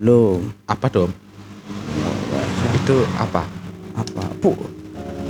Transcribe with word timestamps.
Belum. 0.00 0.48
Apa 0.64 0.88
dong? 0.88 1.12
Itu 2.72 3.04
apa? 3.20 3.44
Apa? 3.92 4.22
Pu. 4.40 4.56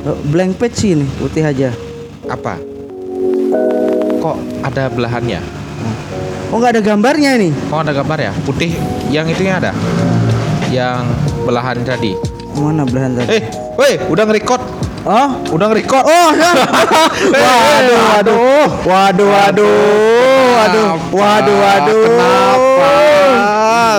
eh, 0.06 0.18
Blank 0.30 0.62
page 0.62 0.76
sih 0.78 0.94
ini, 0.94 1.02
putih 1.18 1.42
aja. 1.42 1.74
Apa? 2.30 2.54
Kok 4.22 4.36
ada 4.62 4.86
belahannya? 4.86 5.42
Oh 6.54 6.62
nggak 6.62 6.78
ada 6.78 6.82
gambarnya 6.86 7.34
ini. 7.34 7.50
Kok 7.66 7.82
ada 7.82 7.90
gambar 7.90 8.18
ya? 8.22 8.32
Putih 8.46 8.70
yang 9.10 9.26
itunya 9.26 9.58
ada? 9.58 9.74
Yang 10.70 11.02
belahan 11.42 11.82
tadi. 11.82 12.14
Mana 12.54 12.86
belahan 12.86 13.18
tadi? 13.18 13.26
Eh, 13.26 13.42
weh, 13.74 13.94
udah 14.06 14.22
nge-record. 14.22 14.62
Oh, 15.02 15.28
Udah 15.50 15.66
nge-record. 15.66 16.04
oh, 16.06 16.30
ya. 16.38 16.52
waduh, 17.34 17.98
waduh, 18.06 18.38
waduh, 18.86 19.28
waduh, 19.34 19.70
waduh, 20.46 20.90
waduh, 21.10 21.56
waduh. 21.58 21.98
Kenapa? 22.06 23.09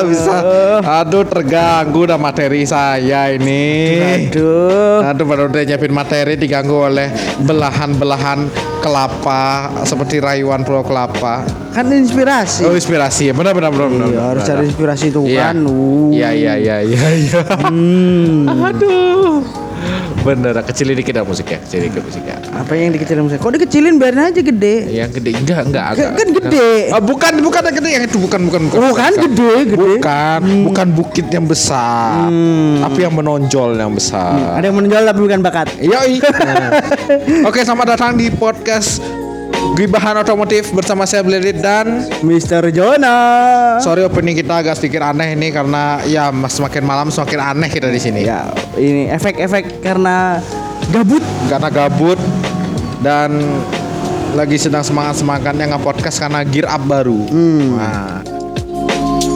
Bisa. 0.02 0.36
Aduh, 0.82 1.24
terganggu 1.24 2.08
dah 2.08 2.16
materi 2.16 2.64
saya 2.64 3.32
ini. 3.32 4.00
Aduh. 4.32 5.04
Aduh, 5.04 5.26
baru 5.26 5.48
udah 5.48 5.64
nyiapin 5.64 5.92
materi 5.92 6.34
diganggu 6.36 6.88
oleh 6.88 7.12
belahan-belahan 7.42 8.48
kelapa 8.82 9.70
seperti 9.84 10.18
rayuan 10.18 10.64
pulau 10.64 10.82
kelapa. 10.82 11.46
Kan 11.72 11.88
inspirasi. 11.88 12.66
Oh, 12.66 12.74
inspirasi. 12.74 13.30
Benar 13.32 13.54
benar 13.54 13.70
benar 13.70 13.88
benar. 13.88 14.08
Iya, 14.08 14.22
harus 14.26 14.42
benar. 14.42 14.50
cari 14.50 14.64
inspirasi 14.68 15.06
itu 15.10 15.22
Iya. 15.24 15.42
kan. 15.44 15.56
Iya, 16.12 16.30
iya, 16.34 16.54
iya, 16.58 16.78
iya, 16.82 17.08
iya. 17.14 17.42
Hmm. 17.62 18.48
Aduh. 18.50 19.44
Bener, 20.22 20.54
kecilin 20.62 20.94
dikit 20.94 21.18
dah 21.18 21.26
musiknya, 21.26 21.58
kecilin 21.66 21.90
dikit 21.90 22.04
musiknya. 22.06 22.36
Apa 22.54 22.78
yang 22.78 22.94
dikecilin 22.94 23.26
saya? 23.26 23.42
Kok 23.42 23.52
dikecilin 23.58 23.98
biarin 23.98 24.30
aja 24.30 24.42
gede. 24.46 24.76
Yang 24.94 25.18
gede 25.18 25.32
enggak 25.34 25.60
enggak 25.66 25.86
agak. 25.98 26.10
kan 26.14 26.28
gede. 26.30 26.72
Ah, 26.94 27.02
bukan 27.02 27.34
bukan 27.42 27.62
yang 27.66 27.76
gede 27.82 27.90
yang 27.90 28.04
itu 28.06 28.18
bukan 28.22 28.40
bukan 28.46 28.62
bukan. 28.70 28.78
Oh, 28.86 28.94
kan 28.94 29.14
bukan. 29.18 29.26
gede, 29.34 29.54
gede. 29.74 29.92
Bukan, 29.98 30.42
bukan 30.70 30.88
bukit 30.94 31.26
yang 31.34 31.46
besar. 31.50 32.30
Hmm. 32.30 32.86
Tapi 32.86 33.00
yang 33.02 33.14
menonjol 33.18 33.72
yang 33.74 33.94
besar. 33.98 34.62
Ada 34.62 34.70
yang 34.70 34.78
menonjol 34.78 35.04
tapi 35.10 35.20
bukan 35.26 35.40
bakat. 35.42 35.68
Yoi. 35.82 36.22
Oke, 37.50 37.66
selamat 37.66 37.98
datang 37.98 38.14
di 38.14 38.30
podcast 38.30 39.21
Gibahan 39.62 40.18
Otomotif 40.18 40.74
bersama 40.74 41.06
saya 41.06 41.22
Blelit 41.22 41.62
dan 41.62 42.10
Mister 42.26 42.66
Jonah. 42.74 43.78
sorry 43.78 44.02
opening 44.02 44.34
kita 44.34 44.62
agak 44.62 44.78
sedikit 44.78 45.06
aneh 45.06 45.38
ini 45.38 45.54
karena 45.54 46.02
ya 46.06 46.34
semakin 46.34 46.82
malam 46.82 47.08
semakin 47.14 47.40
aneh 47.40 47.70
kita 47.70 47.88
di 47.90 48.02
sini. 48.02 48.22
Ya, 48.26 48.50
ini 48.78 49.10
efek-efek 49.14 49.86
karena 49.86 50.42
gabut. 50.90 51.24
Karena 51.46 51.70
gabut 51.70 52.20
dan 53.06 53.38
lagi 54.34 54.58
sedang 54.58 54.82
semangat 54.82 55.22
semangatnya 55.22 55.78
nge 55.78 55.80
podcast 55.82 56.18
karena 56.18 56.42
gear 56.42 56.66
up 56.66 56.82
baru. 56.86 57.22
Hmm. 57.30 57.78
Nah, 57.78 58.22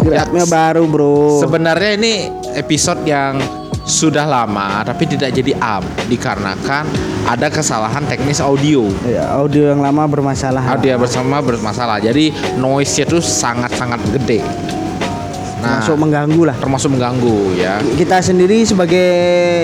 Grabnya 0.06 0.46
baru, 0.46 0.86
Bro. 0.86 1.42
sebenarnya 1.42 1.98
ini 1.98 2.30
episode 2.54 3.02
yang 3.10 3.42
sudah 3.86 4.26
lama 4.26 4.82
tapi 4.82 5.06
tidak 5.06 5.34
jadi 5.34 5.54
up 5.62 5.86
dikarenakan 6.10 6.90
ada 7.26 7.50
kesalahan 7.50 8.06
teknis 8.06 8.38
audio. 8.38 8.86
Ya, 9.04 9.26
audio 9.34 9.74
yang 9.74 9.82
lama 9.82 10.06
bermasalah. 10.06 10.62
Audio 10.72 10.96
bersama 10.96 11.42
bermasalah. 11.42 11.98
Jadi 11.98 12.30
noise-nya 12.56 13.06
tuh 13.06 13.20
sangat-sangat 13.20 13.98
gede. 14.14 14.46
Nah, 15.60 15.82
Masuk 15.82 15.98
mengganggu 15.98 16.42
lah. 16.46 16.56
termasuk 16.56 16.94
mengganggu 16.94 17.58
ya. 17.58 17.82
Kita 17.82 18.22
sendiri 18.22 18.62
sebagai 18.62 19.10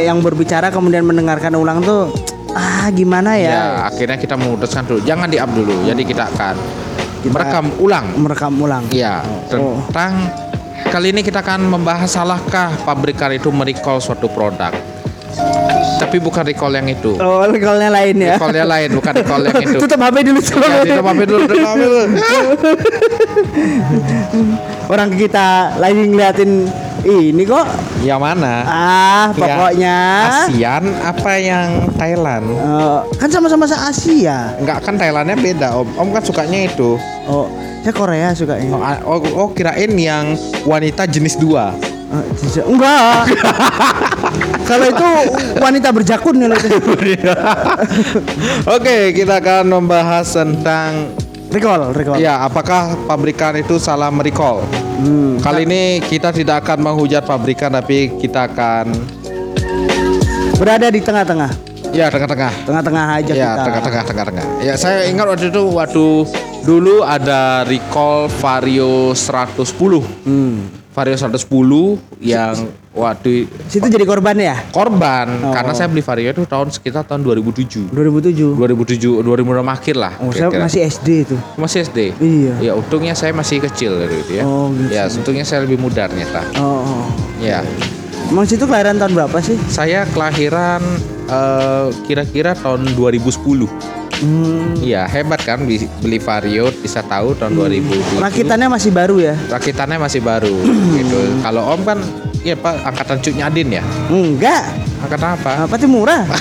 yang 0.02 0.18
berbicara 0.18 0.74
kemudian 0.74 1.06
mendengarkan 1.06 1.54
ulang 1.54 1.78
tuh 1.86 2.10
ah 2.52 2.90
gimana 2.90 3.38
Ya, 3.38 3.48
ya? 3.48 3.62
akhirnya 3.86 4.18
kita 4.18 4.34
memutuskan 4.34 4.84
dulu 4.84 5.06
jangan 5.06 5.30
di 5.30 5.38
up 5.38 5.54
dulu. 5.54 5.86
Jadi 5.86 6.02
kita 6.02 6.26
akan 6.26 6.56
Kita- 7.22 7.30
merekam 7.30 7.66
ulang. 7.78 8.06
Merekam 8.18 8.54
ulang. 8.58 8.84
Ya, 8.90 9.22
Oh. 9.54 9.78
tentang 9.86 10.26
kali 10.90 11.14
ini 11.14 11.22
kita 11.22 11.46
akan 11.46 11.70
membahas 11.70 12.10
salahkah 12.10 12.74
pabrikan 12.82 13.30
itu 13.30 13.54
merecall 13.54 14.02
suatu 14.02 14.26
produk. 14.26 14.74
Tapi 16.12 16.20
bukan 16.20 16.44
recall 16.44 16.76
yang 16.76 16.88
itu. 16.88 17.16
Oh, 17.16 17.48
recallnya 17.48 17.88
lain 17.88 18.16
ya. 18.20 18.36
Recallnya 18.36 18.68
lain, 18.68 18.90
bukan 18.92 19.14
recall 19.16 19.42
yang 19.42 19.64
itu. 19.64 19.78
Tutup 19.80 19.96
HP 19.98 20.16
dulu 20.22 20.40
tutup 20.40 20.60
Ya, 20.62 20.84
tutup 20.84 21.06
HP 21.08 21.20
dulu, 21.24 21.40
tutup 21.42 21.64
HP 21.64 21.80
dulu. 21.80 22.02
Orang 24.88 25.10
kita 25.12 25.48
lagi 25.80 26.04
ngeliatin 26.04 26.68
ini 27.02 27.44
kok. 27.44 27.64
Yang 28.02 28.20
mana? 28.20 28.54
Ah, 28.62 29.26
Yang 29.32 29.40
pokoknya 29.40 29.98
ASEAN 30.28 30.84
apa 31.00 31.32
yang 31.38 31.68
Thailand? 31.96 32.46
eh, 32.52 33.00
kan 33.16 33.30
sama-sama 33.32 33.64
se 33.64 33.74
Asia. 33.74 34.52
Enggak 34.58 34.84
kan 34.84 35.00
Thailandnya 35.00 35.38
beda 35.38 35.68
om. 35.74 35.88
Om 35.96 36.10
kan 36.12 36.22
sukanya 36.22 36.68
itu. 36.68 37.00
Oh, 37.24 37.48
saya 37.82 37.94
Korea 37.94 38.30
sukanya. 38.32 38.68
Oh, 38.70 38.84
a- 38.84 39.04
oh, 39.04 39.20
oh, 39.38 39.50
kirain 39.50 39.90
yang 39.94 40.36
wanita 40.64 41.08
jenis 41.08 41.40
dua. 41.40 41.72
Bisa- 42.34 42.68
enggak. 42.68 43.24
Kalau 44.70 44.86
itu 44.88 45.08
wanita 45.58 45.92
berjakun 45.92 46.36
kalau 46.38 46.56
itu. 46.56 46.80
Oke, 48.76 49.12
kita 49.12 49.40
akan 49.40 49.64
membahas 49.70 50.28
tentang 50.28 51.12
Recall, 51.52 51.92
recall. 51.92 52.16
ya 52.16 52.40
apakah 52.42 52.96
pabrikan 53.04 53.60
itu 53.60 53.76
salah 53.76 54.08
merecall. 54.08 54.64
Hmm. 54.96 55.36
Kali 55.38 55.68
ini 55.68 56.00
kita 56.00 56.32
tidak 56.32 56.64
akan 56.64 56.80
menghujat 56.82 57.28
pabrikan 57.28 57.68
tapi 57.70 58.16
kita 58.16 58.48
akan 58.48 58.88
Berada 60.56 60.88
di 60.88 61.02
tengah-tengah. 61.02 61.52
ya 61.92 62.08
tengah-tengah. 62.08 62.52
Tengah-tengah 62.64 63.06
aja 63.12 63.32
Ya, 63.34 63.52
kita. 63.52 63.64
tengah-tengah, 63.68 64.04
tengah-tengah. 64.06 64.46
Ya, 64.64 64.74
saya 64.80 65.04
ingat 65.04 65.28
waktu 65.28 65.52
itu 65.52 65.64
waktu 65.68 66.06
dulu 66.64 67.04
ada 67.04 67.68
recall 67.68 68.32
Vario 68.32 69.12
110. 69.12 70.00
Hmm. 70.24 70.81
Vario 70.92 71.16
110 71.16 71.40
yang 72.20 72.68
waktu 72.92 73.48
Situ 73.72 73.88
jadi 73.88 74.04
korban 74.04 74.36
ya? 74.36 74.60
korban 74.76 75.32
Oh. 75.40 75.56
karena 75.56 75.72
saya 75.72 75.88
beli 75.88 76.04
Vario 76.04 76.36
itu 76.36 76.44
tahun 76.44 76.68
sekitar 76.68 77.08
tahun 77.08 77.24
2007. 77.24 77.88
2007. 77.96 78.60
2007 78.60 79.24
2006 79.24 79.64
akhir 79.72 79.96
lah. 79.96 80.14
Oh, 80.20 80.36
saya 80.36 80.52
masih 80.52 80.84
SD 80.84 81.08
itu. 81.24 81.36
masih 81.56 81.88
SD. 81.88 82.00
Iya. 82.20 82.54
Ya 82.60 82.72
untungnya 82.76 83.16
saya 83.16 83.32
masih 83.32 83.64
kecil 83.64 83.96
dari 83.96 84.20
itu 84.20 84.32
ya. 84.40 84.44
Oh, 84.44 84.68
gitu. 84.76 84.92
Ya 84.92 85.08
untungnya 85.08 85.48
saya 85.48 85.64
lebih 85.64 85.80
muda 85.80 86.12
ternyata. 86.12 86.44
Oh, 86.60 86.84
oh. 86.84 87.06
Ya. 87.40 87.64
Emang 88.28 88.44
situ 88.44 88.68
kelahiran 88.68 89.00
tahun 89.00 89.16
berapa 89.16 89.38
sih? 89.40 89.56
Saya 89.72 90.04
kelahiran 90.12 90.84
eh, 91.32 91.88
kira-kira 92.08 92.52
tahun 92.60 92.92
2010. 93.00 94.01
Hmm. 94.22 94.78
Iya 94.78 95.10
hebat 95.10 95.42
kan 95.42 95.66
beli, 95.66 96.18
Vario 96.22 96.70
bisa 96.70 97.02
tahu 97.02 97.34
tahun 97.34 97.58
2007. 97.58 98.22
Rakitannya 98.22 98.70
masih 98.70 98.94
baru 98.94 99.18
ya? 99.18 99.34
Rakitannya 99.50 99.98
masih 99.98 100.22
baru 100.22 100.54
gitu. 100.94 101.42
Kalau 101.42 101.74
Om 101.74 101.82
kan 101.82 102.00
Iya 102.42 102.58
Pak, 102.58 102.74
angkatan 102.82 103.22
Cuk 103.22 103.38
Nyadin 103.38 103.70
ya? 103.70 103.84
Enggak. 104.10 104.74
Angkatan 105.06 105.38
apa? 105.38 105.70
Apa 105.70 105.78
tuh 105.78 105.86
murah? 105.86 106.26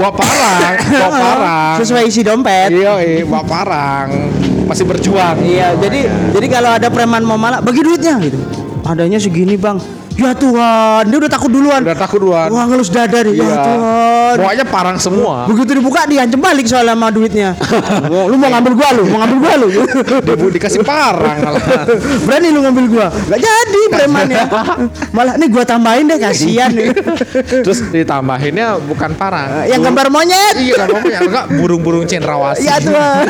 bawa 0.00 0.12
parang, 0.16 0.74
bawa 0.80 1.08
parang. 1.12 1.76
Sesuai 1.84 2.08
isi 2.08 2.24
dompet. 2.24 2.72
Iya, 2.72 2.96
iya, 3.04 3.28
bawa 3.28 3.44
parang. 3.44 4.32
Masih 4.64 4.88
berjuang. 4.88 5.44
Iya, 5.44 5.76
jadi 5.76 6.08
jadi 6.32 6.46
kalau 6.48 6.72
ada 6.72 6.88
preman 6.88 7.20
mau 7.20 7.36
malah 7.36 7.60
bagi 7.60 7.84
duitnya 7.84 8.16
gitu. 8.24 8.40
Adanya 8.88 9.20
segini, 9.20 9.60
Bang. 9.60 9.76
Ya 10.16 10.32
Tuhan, 10.32 11.02
dia 11.06 11.18
udah 11.20 11.28
takut 11.28 11.52
duluan. 11.52 11.84
Udah 11.84 11.92
takut 11.92 12.18
duluan. 12.18 12.48
Wah, 12.48 12.64
ngelus 12.64 12.88
dada 12.88 13.20
deh. 13.20 13.30
Ya 13.30 13.44
Iya. 13.44 13.56
Tuhan. 13.60 14.34
Bawanya 14.36 14.64
parang 14.64 14.96
semua. 14.96 15.44
Begitu 15.44 15.76
dibuka 15.76 16.04
diancam 16.04 16.40
balik 16.40 16.64
soalnya 16.64 16.92
sama 16.92 17.12
duitnya. 17.12 17.52
Lu 18.30 18.34
mau 18.34 18.48
ngambil 18.48 18.72
gua 18.72 18.88
lu, 18.92 19.04
mau 19.06 19.20
ngambil 19.20 19.38
gua 19.38 19.52
lu. 19.60 19.68
Dia 20.24 20.34
bu 20.34 20.48
dikasih 20.48 20.80
parang 20.82 21.36
malah. 21.44 21.62
Berani 22.24 22.48
lu 22.48 22.60
ngambil 22.60 22.84
gua. 22.88 23.06
Gak 23.12 23.40
jadi 23.40 23.82
premannya. 23.92 24.44
Malah 25.12 25.34
nih 25.36 25.48
gua 25.48 25.64
tambahin 25.64 26.08
deh 26.08 26.16
kasihan 26.16 26.72
nih. 26.72 26.96
Terus 27.64 27.84
ditambahinnya 27.88 28.80
bukan 28.82 29.12
parang. 29.14 29.68
Yang 29.68 29.80
gambar 29.84 30.06
monyet. 30.08 30.54
Iya, 30.56 30.74
kan 30.80 30.88
pokoknya 30.90 31.20
enggak 31.22 31.44
burung-burung 31.54 32.04
cendrawasih. 32.04 32.64
Iya 32.64 32.76
Tuhan. 32.80 33.24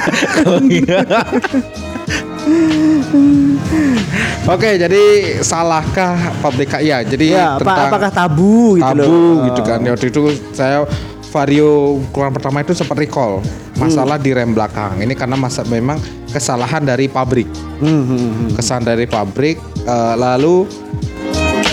Oke, 4.46 4.78
jadi 4.78 5.02
salahkah 5.42 6.38
pabrika? 6.38 6.78
Iya, 6.78 7.02
jadi 7.02 7.34
Ya, 7.34 7.58
apa, 7.58 7.66
tentang 7.66 7.86
apakah 7.90 8.10
tabu 8.14 8.78
gitu 8.78 8.86
tabu 8.86 9.02
loh. 9.02 9.34
gitu 9.50 9.60
kan. 9.66 9.78
Ya, 9.82 9.90
Waktu 9.90 10.06
itu 10.14 10.20
saya 10.54 10.86
Vario 11.34 11.98
keluaran 12.14 12.30
pertama 12.30 12.62
itu 12.62 12.72
sempat 12.72 12.96
recall 12.96 13.42
masalah 13.74 14.16
di 14.16 14.30
rem 14.30 14.54
belakang. 14.54 15.02
Ini 15.02 15.12
karena 15.18 15.34
masa 15.34 15.66
memang 15.66 15.98
kesalahan 16.30 16.80
dari 16.80 17.10
pabrik. 17.10 17.50
Hmm, 17.82 18.06
hmm, 18.06 18.16
hmm. 18.16 18.48
Kesalahan 18.54 18.94
dari 18.94 19.04
pabrik 19.04 19.58
eh, 19.82 20.14
lalu 20.16 20.64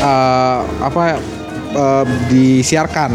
eh, 0.02 0.60
apa 0.82 1.22
eh, 1.78 2.06
disiarkan. 2.28 3.12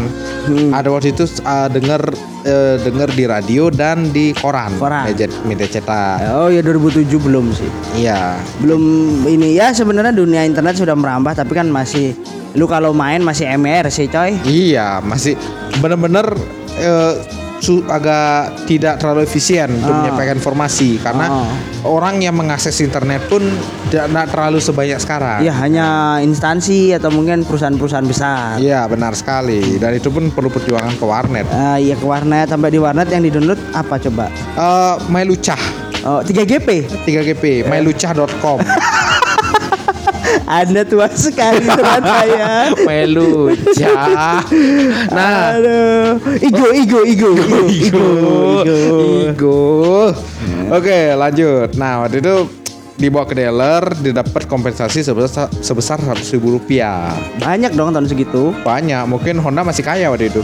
Hmm. 0.47 0.71
Ada 0.71 0.87
waktu 0.87 1.11
itu 1.11 1.27
eh, 1.27 1.67
dengar 1.69 2.01
eh, 2.43 2.75
dengar 2.79 3.09
di 3.09 3.23
radio 3.23 3.67
dan 3.67 4.09
di 4.09 4.31
koran, 4.31 4.75
Koran. 4.77 5.07
media, 5.07 5.27
media 5.43 5.67
cetak. 5.67 6.23
Oh 6.31 6.47
ya 6.47 6.61
2007 6.61 7.05
belum 7.17 7.51
sih. 7.51 7.69
Iya. 7.95 8.37
Belum 8.59 8.81
ini 9.25 9.55
ya 9.55 9.71
sebenarnya 9.71 10.11
dunia 10.11 10.43
internet 10.43 10.75
sudah 10.75 10.93
merambah 10.93 11.33
tapi 11.33 11.51
kan 11.51 11.67
masih 11.67 12.15
lu 12.53 12.65
kalau 12.65 12.91
main 12.91 13.21
masih 13.21 13.45
MR 13.49 13.87
sih 13.89 14.07
coy. 14.07 14.33
Iya, 14.43 15.01
masih 15.01 15.37
bener-bener 15.77 16.25
eh, 16.77 17.13
su- 17.21 17.48
agak 17.85 18.31
tidak 18.65 18.97
terlalu 18.97 19.23
efisien 19.23 19.67
untuk 19.73 19.89
Ah. 19.89 19.97
menyampaikan 20.01 20.35
informasi 20.35 20.97
karena 20.97 21.25
Ah. 21.27 21.51
orang 21.83 22.19
yang 22.19 22.33
mengakses 22.33 22.79
internet 22.79 23.25
pun 23.25 23.43
tidak 23.87 24.07
terlalu 24.27 24.57
sebanyak 24.57 24.97
sekarang. 24.97 25.39
Ya 25.41 25.51
hanya 25.53 25.87
instansi 26.19 26.91
atau 26.91 27.09
mungkin 27.09 27.43
perusahaan-perusahaan 27.43 28.05
besar. 28.05 28.57
Iya 28.57 28.85
benar 28.85 29.13
sekali 29.13 29.77
dan 29.77 29.93
itu 29.93 30.07
pun 30.07 30.29
perlu 30.29 30.47
perjuangan 30.47 30.93
ke 30.93 31.03
warnet. 31.03 31.45
Ah, 31.49 31.75
iya 31.75 31.93
ke 31.93 32.03
warnet 32.03 32.47
sampai 32.47 32.69
di 32.69 32.77
warnet 32.77 33.07
yang 33.07 33.21
di 33.21 33.29
download 33.29 33.59
apa 33.71 33.99
coba? 33.99 34.31
Eh 34.53 34.95
Mailucah 35.07 35.59
Oh 35.99 36.23
3GP. 36.23 36.87
3GP 37.03 37.67
Mailucah.com 37.67 38.63
Anda 40.45 40.81
tua 40.85 41.07
sekali 41.11 41.65
ternyata 41.65 42.17
ya. 42.25 42.53
Mailucah. 42.85 44.43
Nah, 45.09 45.57
Aduh. 45.57 46.09
Igo, 46.41 46.67
igo, 46.73 46.99
igo, 47.05 47.29
igo, 47.33 47.59
igo, 47.69 48.05
igo. 48.59 48.97
Igo. 49.29 49.61
Oke, 50.69 51.13
lanjut. 51.17 51.73
Nah, 51.77 52.05
waktu 52.05 52.21
itu 52.21 52.35
dibawa 52.99 53.23
ke 53.23 53.33
dealer 53.39 53.95
didapat 54.03 54.43
kompensasi 54.43 54.99
sebesar 55.01 55.47
sebesar 55.63 56.03
seratus 56.03 56.29
ribu 56.35 56.59
rupiah. 56.59 57.15
Banyak 57.39 57.71
dong 57.73 57.95
tahun 57.95 58.11
segitu. 58.11 58.51
Banyak, 58.61 59.07
mungkin 59.07 59.39
Honda 59.39 59.63
masih 59.63 59.87
kaya 59.87 60.11
waktu 60.11 60.27
itu. 60.27 60.43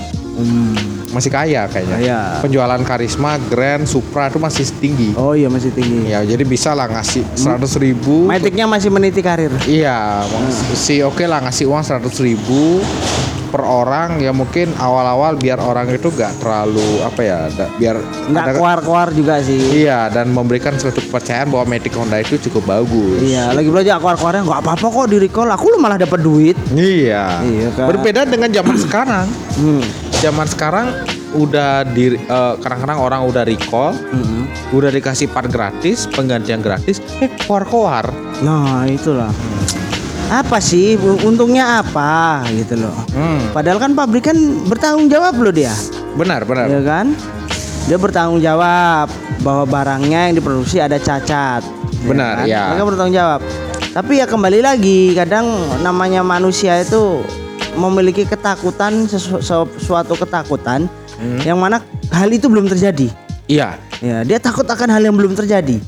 Masih 1.15 1.31
kaya 1.31 1.63
kayaknya. 1.65 1.95
Kaya. 1.95 2.19
Penjualan 2.43 2.81
Karisma, 2.83 3.39
Grand, 3.47 3.87
Supra 3.87 4.27
itu 4.27 4.35
masih 4.35 4.67
tinggi. 4.75 5.15
Oh 5.15 5.31
iya 5.31 5.47
masih 5.47 5.71
tinggi. 5.71 6.11
Ya, 6.11 6.19
jadi 6.21 6.43
bisa 6.43 6.75
lah 6.75 6.91
ngasih 6.91 7.23
seratus 7.33 7.79
ribu. 7.79 8.27
Maticnya 8.27 8.67
masih 8.67 8.91
meniti 8.91 9.23
karir. 9.23 9.55
Iya, 9.63 10.27
si 10.75 10.99
oke 10.99 11.23
lah 11.23 11.39
ngasih 11.41 11.71
uang 11.71 11.81
seratus 11.81 12.19
ribu 12.19 12.83
per 13.45 13.63
orang 13.63 14.19
ya 14.19 14.35
mungkin 14.35 14.75
awal-awal 14.75 15.39
biar 15.39 15.63
orang 15.63 15.87
itu 15.87 16.11
gak 16.11 16.43
terlalu 16.43 16.83
apa 16.99 17.21
ya, 17.23 17.47
da- 17.47 17.71
biar 17.71 17.95
Nggak 18.27 18.45
keluar-keluar 18.51 19.07
juga 19.15 19.39
sih. 19.39 19.79
Iya 19.79 20.11
dan 20.11 20.27
memberikan 20.27 20.75
suatu 20.75 20.99
kepercayaan 20.99 21.47
bahwa 21.47 21.63
Matic 21.63 21.95
Honda 21.95 22.19
itu 22.19 22.35
cukup 22.49 22.67
bagus. 22.67 23.23
Iya, 23.23 23.55
lagi 23.55 23.71
belajar 23.71 23.95
keluar-keluarnya 23.95 24.43
nggak 24.43 24.59
apa-apa 24.59 24.85
kok 24.91 25.07
di 25.07 25.17
recall. 25.21 25.47
Aku 25.47 25.71
lu 25.71 25.79
malah 25.79 25.95
dapat 25.95 26.19
duit. 26.19 26.59
Iya. 26.67 27.39
Iya, 27.39 27.67
kan? 27.71 27.87
Berbeda 27.87 28.27
dengan 28.27 28.51
zaman 28.51 28.75
sekarang. 28.75 29.25
Hmm. 29.55 29.83
Zaman 30.25 30.49
sekarang 30.49 30.87
udah 31.37 31.85
di 31.85 32.17
eh, 32.17 32.53
kadang-kadang 32.57 32.97
orang 32.97 33.21
udah 33.29 33.45
recall, 33.45 33.93
Mm-mm. 33.93 34.49
udah 34.73 34.89
dikasih 34.89 35.29
part 35.29 35.45
gratis, 35.53 36.09
penggantian 36.09 36.65
gratis, 36.65 36.97
eh 37.21 37.29
keluar-keluar. 37.45 38.09
Nah 38.41 38.89
itulah. 38.89 39.29
Apa 40.25 40.57
sih 40.57 40.97
untungnya 41.21 41.85
apa 41.85 42.41
gitu 42.49 42.81
loh. 42.81 42.97
Hmm, 43.13 43.53
Padahal 43.53 43.77
kan 43.77 43.93
pabrik 43.93 44.25
kan 44.25 44.33
bertanggung 44.65 45.05
jawab 45.05 45.37
loh 45.37 45.53
dia, 45.53 45.69
benar 46.17 46.41
benar. 46.41 46.65
ya 46.65 46.81
kan? 46.81 47.13
Dia 47.85 48.01
bertanggung 48.01 48.41
jawab 48.41 49.05
bahwa 49.45 49.69
barangnya 49.69 50.33
yang 50.33 50.41
diproduksi 50.41 50.81
ada 50.81 50.97
cacat. 50.97 51.61
Benar, 52.01 52.41
kan? 52.41 52.49
ya. 52.49 52.73
Mereka 52.73 52.85
bertanggung 52.89 53.13
jawab. 53.13 53.39
Tapi 53.93 54.17
ya 54.17 54.25
kembali 54.25 54.65
lagi, 54.65 55.13
kadang 55.13 55.45
namanya 55.85 56.25
manusia 56.25 56.81
itu 56.81 57.21
memiliki 57.75 58.23
ketakutan 58.23 59.05
sesu- 59.05 59.43
suatu 59.77 60.15
ketakutan 60.15 60.87
Hmm. 61.15 61.39
yang 61.43 61.55
mana 61.55 61.79
hal 62.09 62.27
itu 62.27 62.47
belum 62.47 62.67
terjadi. 62.67 63.07
Iya. 63.45 63.79
Ya, 63.99 64.17
dia 64.23 64.35
takut 64.35 64.65
akan 64.65 64.89
hal 64.89 65.01
yang 65.01 65.15
belum 65.15 65.33
terjadi. 65.33 65.79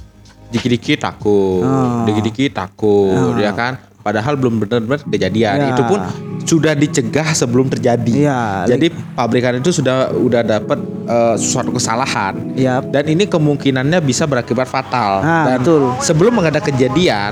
dikit-dikit 0.47 1.03
takut, 1.03 1.59
Oh. 1.59 2.07
dikit-dikit 2.07 2.55
takut, 2.55 3.35
Oh. 3.35 3.35
ya 3.35 3.51
kan? 3.51 3.75
Padahal 3.99 4.39
belum 4.39 4.63
benar-benar 4.63 5.03
kejadian. 5.03 5.59
Ya. 5.59 5.75
Itu 5.75 5.83
pun 5.83 5.99
sudah 6.47 6.71
dicegah 6.71 7.27
sebelum 7.29 7.67
terjadi. 7.67 8.23
Iya. 8.23 8.41
Jadi 8.65 8.87
pabrikan 9.11 9.59
itu 9.59 9.69
sudah 9.69 10.09
udah 10.09 10.41
dapat 10.41 10.79
eh, 11.03 11.35
suatu 11.35 11.71
kesalahan. 11.71 12.55
Ya, 12.55 12.79
Dan 12.79 13.07
ini 13.07 13.23
kemungkinannya 13.23 13.99
bisa 13.99 14.23
berakibat 14.23 14.65
fatal. 14.65 15.19
Ah, 15.19 15.45
Dan 15.45 15.59
betul. 15.61 15.91
sebelum 15.99 16.39
ada 16.39 16.57
kejadian, 16.57 17.31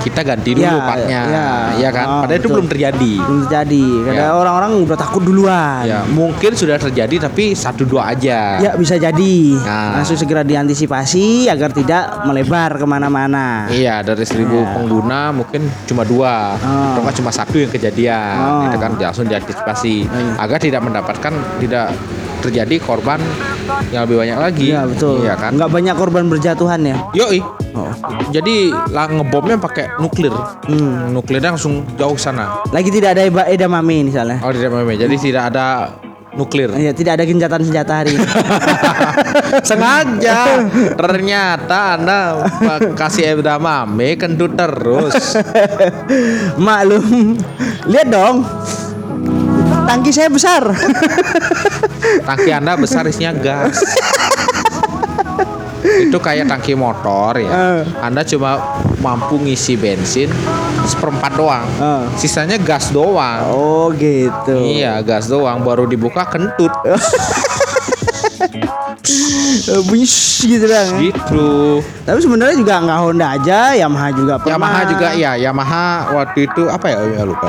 kita 0.00 0.20
ganti 0.20 0.52
dulu 0.52 0.64
Ya, 0.66 0.80
partnya, 0.82 1.20
ya. 1.24 1.46
ya 1.78 1.90
kan? 1.90 2.06
Ah, 2.06 2.20
Padahal 2.20 2.36
itu 2.38 2.48
belum 2.48 2.66
terjadi. 2.66 3.12
belum 3.18 3.40
terjadi. 3.44 3.84
Karena 4.02 4.24
Ya. 4.24 4.32
orang-orang 4.34 4.70
udah 4.78 4.96
takut 4.98 5.22
duluan. 5.22 5.84
Ya, 5.84 6.00
mungkin 6.06 6.52
sudah 6.52 6.76
terjadi 6.76 7.16
tapi 7.22 7.52
satu 7.52 7.84
dua 7.84 8.10
aja. 8.10 8.58
Ya 8.58 8.72
bisa 8.74 8.96
jadi 8.96 9.34
Nah. 9.58 9.96
langsung 9.96 10.16
segera 10.16 10.40
diantisipasi 10.42 11.46
agar 11.46 11.70
tidak 11.70 12.04
melebar 12.24 12.74
ke 12.74 12.84
mana-mana. 12.84 13.68
Iya 13.68 14.00
dari 14.00 14.24
seribu 14.24 14.56
Ya. 14.58 14.72
pengguna 14.74 15.20
mungkin 15.30 15.64
cuma 15.84 16.02
dua 16.02 16.56
Oh. 16.56 16.96
atau 16.98 17.12
cuma 17.14 17.30
satu 17.30 17.56
yang 17.56 17.68
kejadian 17.68 18.36
Oh. 18.36 18.53
Itu 18.64 18.76
kan 18.76 18.90
langsung 18.96 19.26
diantisipasi 19.26 19.94
Iya. 20.04 20.32
agar 20.38 20.58
tidak 20.58 20.80
mendapatkan 20.80 21.32
tidak 21.58 21.86
terjadi 22.40 22.76
korban 22.78 23.20
yang 23.88 24.04
lebih 24.04 24.20
banyak 24.20 24.38
lagi 24.38 24.66
Iya 24.68 24.84
betul. 24.84 25.24
iya 25.24 25.34
kan 25.34 25.56
Nggak 25.56 25.70
banyak 25.70 25.94
korban 25.94 26.24
berjatuhan 26.26 26.80
ya. 26.82 26.96
yoi 27.12 27.40
Oh. 27.74 27.90
jadi 28.30 28.70
lah 28.88 29.10
ngebomnya 29.10 29.58
pakai 29.58 29.98
nuklir 29.98 30.30
Hmm. 30.64 31.10
nuklirnya 31.10 31.50
langsung 31.50 31.82
jauh 31.94 32.14
sana 32.14 32.62
Lagi 32.70 32.86
tidak 32.88 33.18
ada 33.18 33.26
edamame 33.48 34.06
misalnya. 34.06 34.38
oh 34.38 34.50
tidak 34.50 34.70
meme 34.72 34.94
jadi 34.94 35.10
tidak 35.16 35.42
ada 35.50 35.90
nuklir 36.34 36.70
Iya, 36.74 36.90
tidak 36.94 37.20
ada 37.20 37.24
gencatan 37.24 37.60
senjata 37.62 37.92
hari 38.02 38.18
ini. 38.18 38.26
sengaja 39.68 40.66
ternyata 40.94 41.98
anda 41.98 42.20
kasih 42.98 43.38
edamame 43.38 44.18
kentut 44.18 44.54
terus 44.58 45.14
Maklum. 46.64 47.38
Lihat 47.88 48.08
dong. 48.08 48.44
Tangki 49.84 50.10
saya 50.10 50.32
besar. 50.32 50.62
Tangki 52.28 52.50
Anda 52.50 52.74
besar 52.78 53.04
isinya 53.08 53.32
gas. 53.36 53.78
itu 55.84 56.16
kayak 56.16 56.48
tangki 56.48 56.72
motor 56.72 57.36
ya. 57.36 57.52
Eh. 57.52 57.82
Anda 58.00 58.24
cuma 58.24 58.56
mampu 59.04 59.36
ngisi 59.36 59.76
bensin 59.76 60.32
seperempat 60.86 61.32
doang. 61.36 61.66
Eh. 61.80 62.04
Sisanya 62.20 62.56
gas 62.60 62.92
doang. 62.92 63.40
Oh 63.50 63.90
gitu. 63.96 64.56
Iya, 64.64 65.00
gas 65.04 65.28
doang 65.28 65.64
baru 65.64 65.88
dibuka 65.88 66.28
kentut. 66.28 66.72
Eh, 68.44 69.80
Bunyi 69.82 70.04
shh 70.04 70.44
gitu 70.46 70.64
dong. 70.64 70.88
gitu. 70.98 71.46
Tapi 72.02 72.18
sebenarnya 72.18 72.56
juga 72.56 72.74
nggak 72.78 72.98
Honda 72.98 73.26
aja, 73.32 73.58
Yamaha 73.74 74.08
juga 74.10 74.34
pernah. 74.36 74.52
Yamaha 74.54 74.80
juga 74.86 75.08
ya, 75.12 75.32
Yamaha 75.34 75.86
waktu 76.14 76.38
itu 76.44 76.62
apa 76.66 76.86
ya? 76.86 76.98
Ya 77.14 77.24
lupa. 77.24 77.48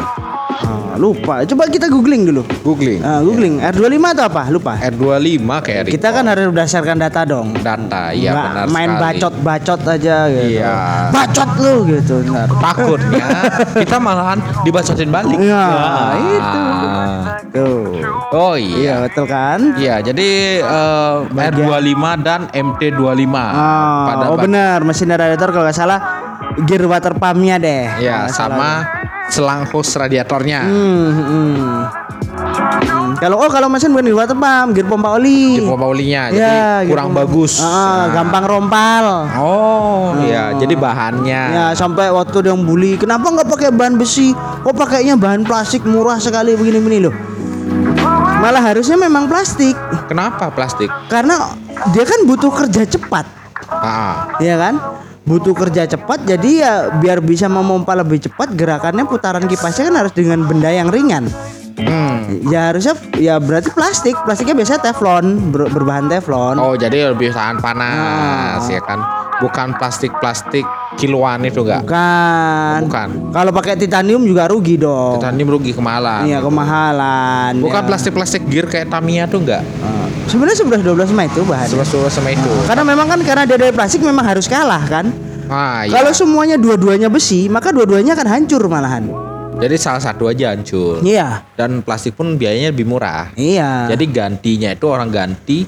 Ah, 0.56 0.96
lupa. 0.96 1.44
Coba 1.44 1.68
kita 1.68 1.86
googling 1.86 2.24
dulu. 2.24 2.42
Googling. 2.62 3.04
Ah, 3.04 3.20
googling 3.20 3.60
R25 3.60 4.06
atau 4.10 4.26
apa? 4.26 4.44
Lupa. 4.48 4.80
R25 4.80 5.36
kayak 5.62 5.82
Kita 5.90 6.08
kan 6.10 6.24
harus 6.24 6.48
berdasarkan 6.48 6.96
data 6.98 7.22
dong. 7.24 7.52
data, 7.58 8.10
iya 8.10 8.32
Nggak 8.32 8.46
benar 8.48 8.66
main 8.70 8.90
sekali. 8.90 9.02
bacot-bacot 9.04 9.80
aja 9.86 10.16
gitu. 10.26 10.48
Iya. 10.56 10.74
Bacot 11.12 11.50
lu 11.60 11.76
gitu. 11.90 12.16
Ntar. 12.26 12.48
Takutnya 12.56 13.28
kita 13.76 13.98
malahan 14.00 14.40
dibacotin 14.64 15.10
balik. 15.10 15.38
Iya, 15.38 15.60
Ah. 15.60 16.12
itu. 16.16 16.64
Tuh. 17.52 17.84
Oh 18.32 18.56
iya. 18.56 18.76
Iya, 18.78 18.94
betul 19.04 19.26
kan? 19.28 19.60
Iya, 19.76 19.96
jadi 20.02 20.30
eh, 21.32 21.50
R25 21.50 21.96
dan 22.22 22.42
MT25 22.48 23.34
Ah, 23.34 24.06
pada 24.06 24.26
oh 24.28 24.38
benar, 24.38 24.82
mesin 24.82 25.10
radiator 25.10 25.50
kalau 25.50 25.64
nggak 25.64 25.76
salah 25.76 26.00
gear 26.62 26.84
water 26.84 27.14
pumpnya 27.14 27.56
deh. 27.58 27.84
Ya, 28.00 28.24
nggak 28.24 28.32
salah. 28.32 28.56
sama 28.56 28.72
selang 29.26 29.62
hose 29.66 29.98
radiatornya. 29.98 30.62
Hmm, 30.62 31.08
hmm. 31.12 31.56
Hmm, 32.36 33.16
Kalau 33.16 33.40
oh 33.40 33.48
kalau 33.48 33.68
mesin 33.68 33.90
bukan 33.90 34.06
gear 34.06 34.18
water 34.18 34.36
pump, 34.36 34.70
gear 34.72 34.86
pompa 34.86 35.10
oli. 35.14 35.56
Di 35.56 35.64
pompa 35.64 35.86
olinya 35.86 36.28
jadi 36.30 36.38
Ya, 36.38 36.54
gear 36.82 36.88
kurang 36.88 37.10
pompa- 37.10 37.26
bagus. 37.26 37.54
Ah, 37.58 37.66
Nah. 37.66 38.06
gampang 38.14 38.46
rompal. 38.46 39.04
Oh, 39.36 40.14
iya, 40.22 40.52
jadi 40.54 40.76
bahannya. 40.76 41.42
Ya 41.50 41.66
sampai 41.74 42.10
waktu 42.10 42.38
dia 42.42 42.54
bully, 42.54 42.96
kenapa 42.96 43.26
nggak 43.26 43.48
pakai 43.48 43.70
bahan 43.72 43.96
besi? 43.96 44.32
Kok 44.36 44.74
pakainya 44.74 45.16
bahan 45.16 45.42
plastik 45.42 45.84
murah 45.84 46.18
sekali 46.18 46.54
begini-begini 46.54 47.00
loh. 47.02 47.16
Malah 48.36 48.62
harusnya 48.64 48.96
memang 48.96 49.26
plastik, 49.26 49.74
Kenapa 50.06 50.48
plastik? 50.50 50.92
karena 51.08 51.56
dia 51.92 52.04
kan 52.04 52.20
butuh 52.24 52.52
kerja 52.54 52.84
cepat, 52.86 53.26
Ah, 53.68 54.30
ya 54.38 54.56
kan? 54.56 54.78
Butuh 55.24 55.52
kerja 55.52 55.88
cepat, 55.88 56.22
jadi 56.24 56.50
ya 56.56 56.74
biar 56.94 57.18
bisa 57.18 57.50
memompa 57.50 57.98
lebih 57.98 58.22
cepat 58.22 58.54
gerakannya 58.54 59.02
putaran 59.04 59.42
kipasnya 59.44 59.90
kan 59.90 59.96
harus 59.98 60.14
dengan 60.14 60.46
benda 60.46 60.70
yang 60.70 60.88
ringan. 60.88 61.26
hmm. 61.76 62.46
Ya 62.46 62.70
harusnya 62.70 62.94
ya 63.16 63.36
berarti 63.38 63.68
plastik, 63.70 64.14
plastiknya 64.22 64.54
biasanya 64.54 64.82
teflon, 64.86 65.50
ber- 65.50 65.68
berbahan 65.68 66.06
teflon. 66.06 66.56
Oh, 66.56 66.78
jadi 66.78 67.10
lebih 67.10 67.34
tahan 67.34 67.58
panas 67.58 68.62
Ah. 68.62 68.70
ya 68.70 68.80
kan? 68.80 69.00
Bukan 69.36 69.76
plastik-plastik 69.76 70.64
kiloan 70.96 71.44
itu 71.44 71.60
enggak? 71.60 71.84
Bukan. 71.84 72.78
Bukan. 72.88 73.08
Kalau 73.36 73.52
pakai 73.52 73.76
titanium 73.76 74.24
juga 74.24 74.48
rugi 74.48 74.80
dong. 74.80 75.20
Titanium 75.20 75.50
rugi 75.52 75.76
kemahalan. 75.76 76.24
Iya 76.24 76.40
kemahalan. 76.40 77.54
Bukan 77.60 77.82
ya. 77.84 77.88
plastik-plastik 77.88 78.48
gear 78.48 78.66
kayak 78.72 78.88
Tamiya 78.88 79.28
tuh 79.28 79.44
enggak? 79.44 79.64
Ah. 79.84 80.08
Sebenarnya 80.32 80.58
11 80.64 80.82
12 80.88 81.12
mah 81.12 81.26
itu 81.28 81.42
bahan. 81.44 81.68
Sebelah 81.68 82.10
sama 82.10 82.30
itu. 82.32 82.54
Karena 82.66 82.84
memang 82.88 83.06
kan 83.12 83.20
karena 83.22 83.44
dia 83.44 83.58
dari 83.60 83.74
plastik 83.76 84.02
memang 84.02 84.24
harus 84.24 84.48
kalah 84.48 84.82
kan. 84.88 85.12
Ah, 85.46 85.86
iya. 85.86 85.94
Kalau 85.94 86.12
semuanya 86.16 86.58
dua-duanya 86.58 87.12
besi, 87.12 87.46
maka 87.52 87.70
dua-duanya 87.70 88.18
akan 88.18 88.28
hancur 88.28 88.66
malahan. 88.66 89.06
Jadi 89.56 89.76
salah 89.80 90.04
satu 90.04 90.28
aja 90.28 90.52
hancur. 90.52 91.00
Iya. 91.00 91.48
Dan 91.56 91.80
plastik 91.86 92.20
pun 92.20 92.36
biayanya 92.36 92.76
lebih 92.76 92.88
murah. 92.90 93.32
Iya. 93.40 93.88
Jadi 93.88 94.06
gantinya 94.12 94.70
itu 94.74 94.86
orang 94.90 95.08
ganti 95.14 95.64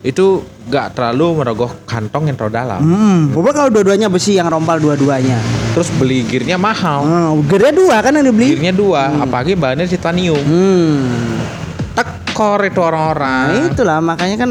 itu 0.00 0.40
nggak 0.64 0.96
terlalu 0.96 1.44
merogoh 1.44 1.68
kantong 1.84 2.32
yang 2.32 2.36
terlalu 2.36 2.56
dalam. 2.56 2.80
Hmm, 2.80 3.18
pokoknya 3.36 3.56
kalau 3.56 3.70
dua-duanya 3.70 4.08
besi 4.08 4.40
yang 4.40 4.48
rompal 4.48 4.80
dua-duanya. 4.80 5.36
Terus 5.76 5.92
beli 6.00 6.24
gearnya 6.24 6.56
mahal. 6.56 7.04
Hmm, 7.04 7.44
gearnya 7.44 7.72
dua 7.76 7.96
kan 8.00 8.16
yang 8.16 8.24
dibeli. 8.24 8.56
Gearnya 8.56 8.72
dua, 8.72 9.02
apalagi 9.20 9.52
bahannya 9.60 9.84
titanium. 9.84 10.40
Hmm. 10.40 11.04
Tekor 11.92 12.64
itu 12.64 12.80
orang-orang. 12.80 13.46
Nah, 13.52 13.68
itulah 13.68 13.98
makanya 14.00 14.36
kan 14.40 14.50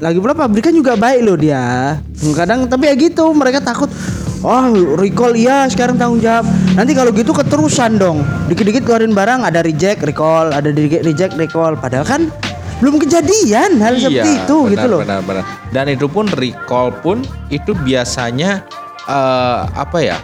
lagi 0.00 0.16
pula 0.16 0.32
pabrikan 0.32 0.72
juga 0.72 0.96
baik 0.96 1.20
loh 1.28 1.36
dia. 1.36 2.00
Kadang 2.32 2.64
tapi 2.64 2.88
ya 2.88 2.94
gitu 2.96 3.36
mereka 3.36 3.60
takut 3.60 3.92
Oh 4.40 4.72
recall 4.96 5.36
iya 5.36 5.68
sekarang 5.68 6.00
tanggung 6.00 6.24
jawab 6.24 6.48
Nanti 6.72 6.96
kalau 6.96 7.12
gitu 7.12 7.36
keterusan 7.36 8.00
dong 8.00 8.24
Dikit-dikit 8.48 8.88
keluarin 8.88 9.12
barang 9.12 9.44
ada 9.44 9.60
reject 9.60 10.00
recall 10.00 10.48
Ada 10.48 10.72
reject 11.04 11.36
recall 11.36 11.76
Padahal 11.76 12.08
kan 12.08 12.32
belum 12.80 12.96
kejadian 12.98 13.76
hal 13.78 13.94
seperti 13.94 14.40
itu 14.40 14.56
benar, 14.64 14.72
gitu 14.72 14.86
loh 14.88 15.00
Benar, 15.00 15.20
benar. 15.22 15.44
Dan 15.68 15.86
itu 15.88 16.06
pun 16.06 16.24
recall 16.32 16.90
pun 16.90 17.20
itu 17.48 17.76
biasanya 17.76 18.64
eh, 19.04 19.60
apa 19.70 19.98
ya? 20.00 20.16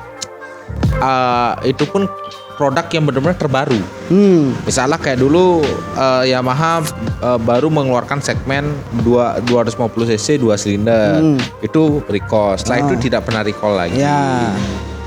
Eh, 0.96 1.52
itu 1.68 1.84
pun 1.84 2.08
produk 2.56 2.88
yang 2.88 3.04
benar-benar 3.04 3.36
terbaru. 3.36 3.76
Hmm 4.08 4.56
Misalnya 4.64 4.96
kayak 4.96 5.20
dulu 5.20 5.60
eh, 5.94 6.32
Yamaha 6.32 6.80
eh, 7.20 7.38
baru 7.38 7.68
mengeluarkan 7.68 8.18
segmen 8.18 8.72
2 9.04 9.44
250 9.44 9.76
cc 10.10 10.40
2 10.40 10.56
silinder. 10.56 11.20
Hmm. 11.20 11.38
Itu 11.60 12.00
recall. 12.08 12.56
Setelah 12.56 12.76
Ah. 12.76 12.84
itu 12.88 12.94
tidak 12.98 13.22
pernah 13.22 13.44
recall 13.44 13.76
lagi. 13.76 14.00
Ya 14.00 14.50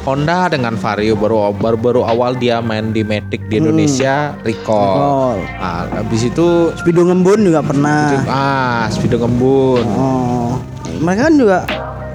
Honda 0.09 0.49
dengan 0.49 0.73
Vario 0.73 1.13
baru 1.13 1.53
baru 1.53 1.77
baru 1.77 2.01
awal 2.01 2.33
dia 2.33 2.57
main 2.65 2.89
di 2.89 3.05
Matic 3.05 3.45
di 3.45 3.61
Indonesia 3.61 4.33
recall. 4.41 4.97
Hmm. 4.97 4.97
Recall. 4.97 5.37
Nah, 5.61 5.83
habis 6.01 6.21
itu 6.25 6.47
Speedo 6.81 7.05
ngembun 7.05 7.39
juga 7.45 7.61
pernah 7.61 8.17
ah 8.25 8.89
speedo 8.89 9.21
ngembun. 9.21 9.85
Oh 9.93 10.57
Mereka 10.99 11.29
kan 11.29 11.33
juga 11.37 11.57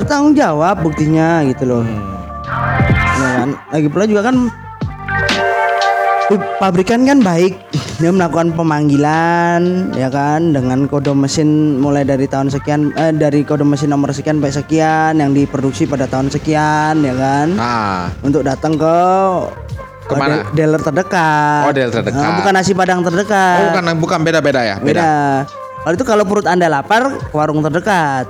bertanggung 0.02 0.34
jawab 0.34 0.82
buktinya 0.82 1.46
gitu 1.46 1.64
loh 1.70 1.84
Ya 3.14 3.30
kan? 3.46 3.50
Lagi 3.70 3.88
pula 3.88 4.04
juga 4.10 4.26
kan 4.26 4.50
pabrikan 6.58 7.04
kan 7.04 7.20
baik. 7.20 7.56
Dia 8.02 8.10
melakukan 8.10 8.50
pemanggilan 8.58 9.94
ya 9.94 10.10
kan 10.10 10.50
dengan 10.50 10.90
kode 10.90 11.14
mesin 11.14 11.78
mulai 11.78 12.02
dari 12.02 12.26
tahun 12.26 12.50
sekian 12.50 12.90
eh, 12.98 13.14
dari 13.14 13.46
kode 13.46 13.62
mesin 13.62 13.94
nomor 13.94 14.10
sekian 14.10 14.42
baik 14.42 14.50
sekian 14.50 15.22
yang 15.22 15.30
diproduksi 15.30 15.86
pada 15.86 16.10
tahun 16.10 16.26
sekian 16.28 17.00
ya 17.00 17.14
kan. 17.14 17.54
Nah, 17.54 18.10
untuk 18.20 18.42
datang 18.42 18.74
ke 18.74 18.98
Ke 20.04 20.14
mana? 20.20 20.42
de- 20.44 20.46
dealer 20.58 20.82
terdekat. 20.82 21.64
Oh, 21.64 21.72
dealer 21.72 21.94
terdekat. 21.94 22.20
Ah, 22.20 22.34
bukan 22.36 22.52
nasi 22.52 22.72
padang 22.76 23.00
terdekat. 23.00 23.56
Oh 23.56 23.66
bukan 23.72 23.84
bukan 23.96 24.18
beda-beda 24.20 24.60
ya, 24.60 24.76
beda. 24.76 24.84
beda. 24.84 25.12
Kalau 25.80 25.94
itu 25.94 26.04
kalau 26.04 26.24
perut 26.28 26.44
anda 26.44 26.66
lapar 26.68 27.08
warung 27.30 27.62
terdekat. 27.62 28.26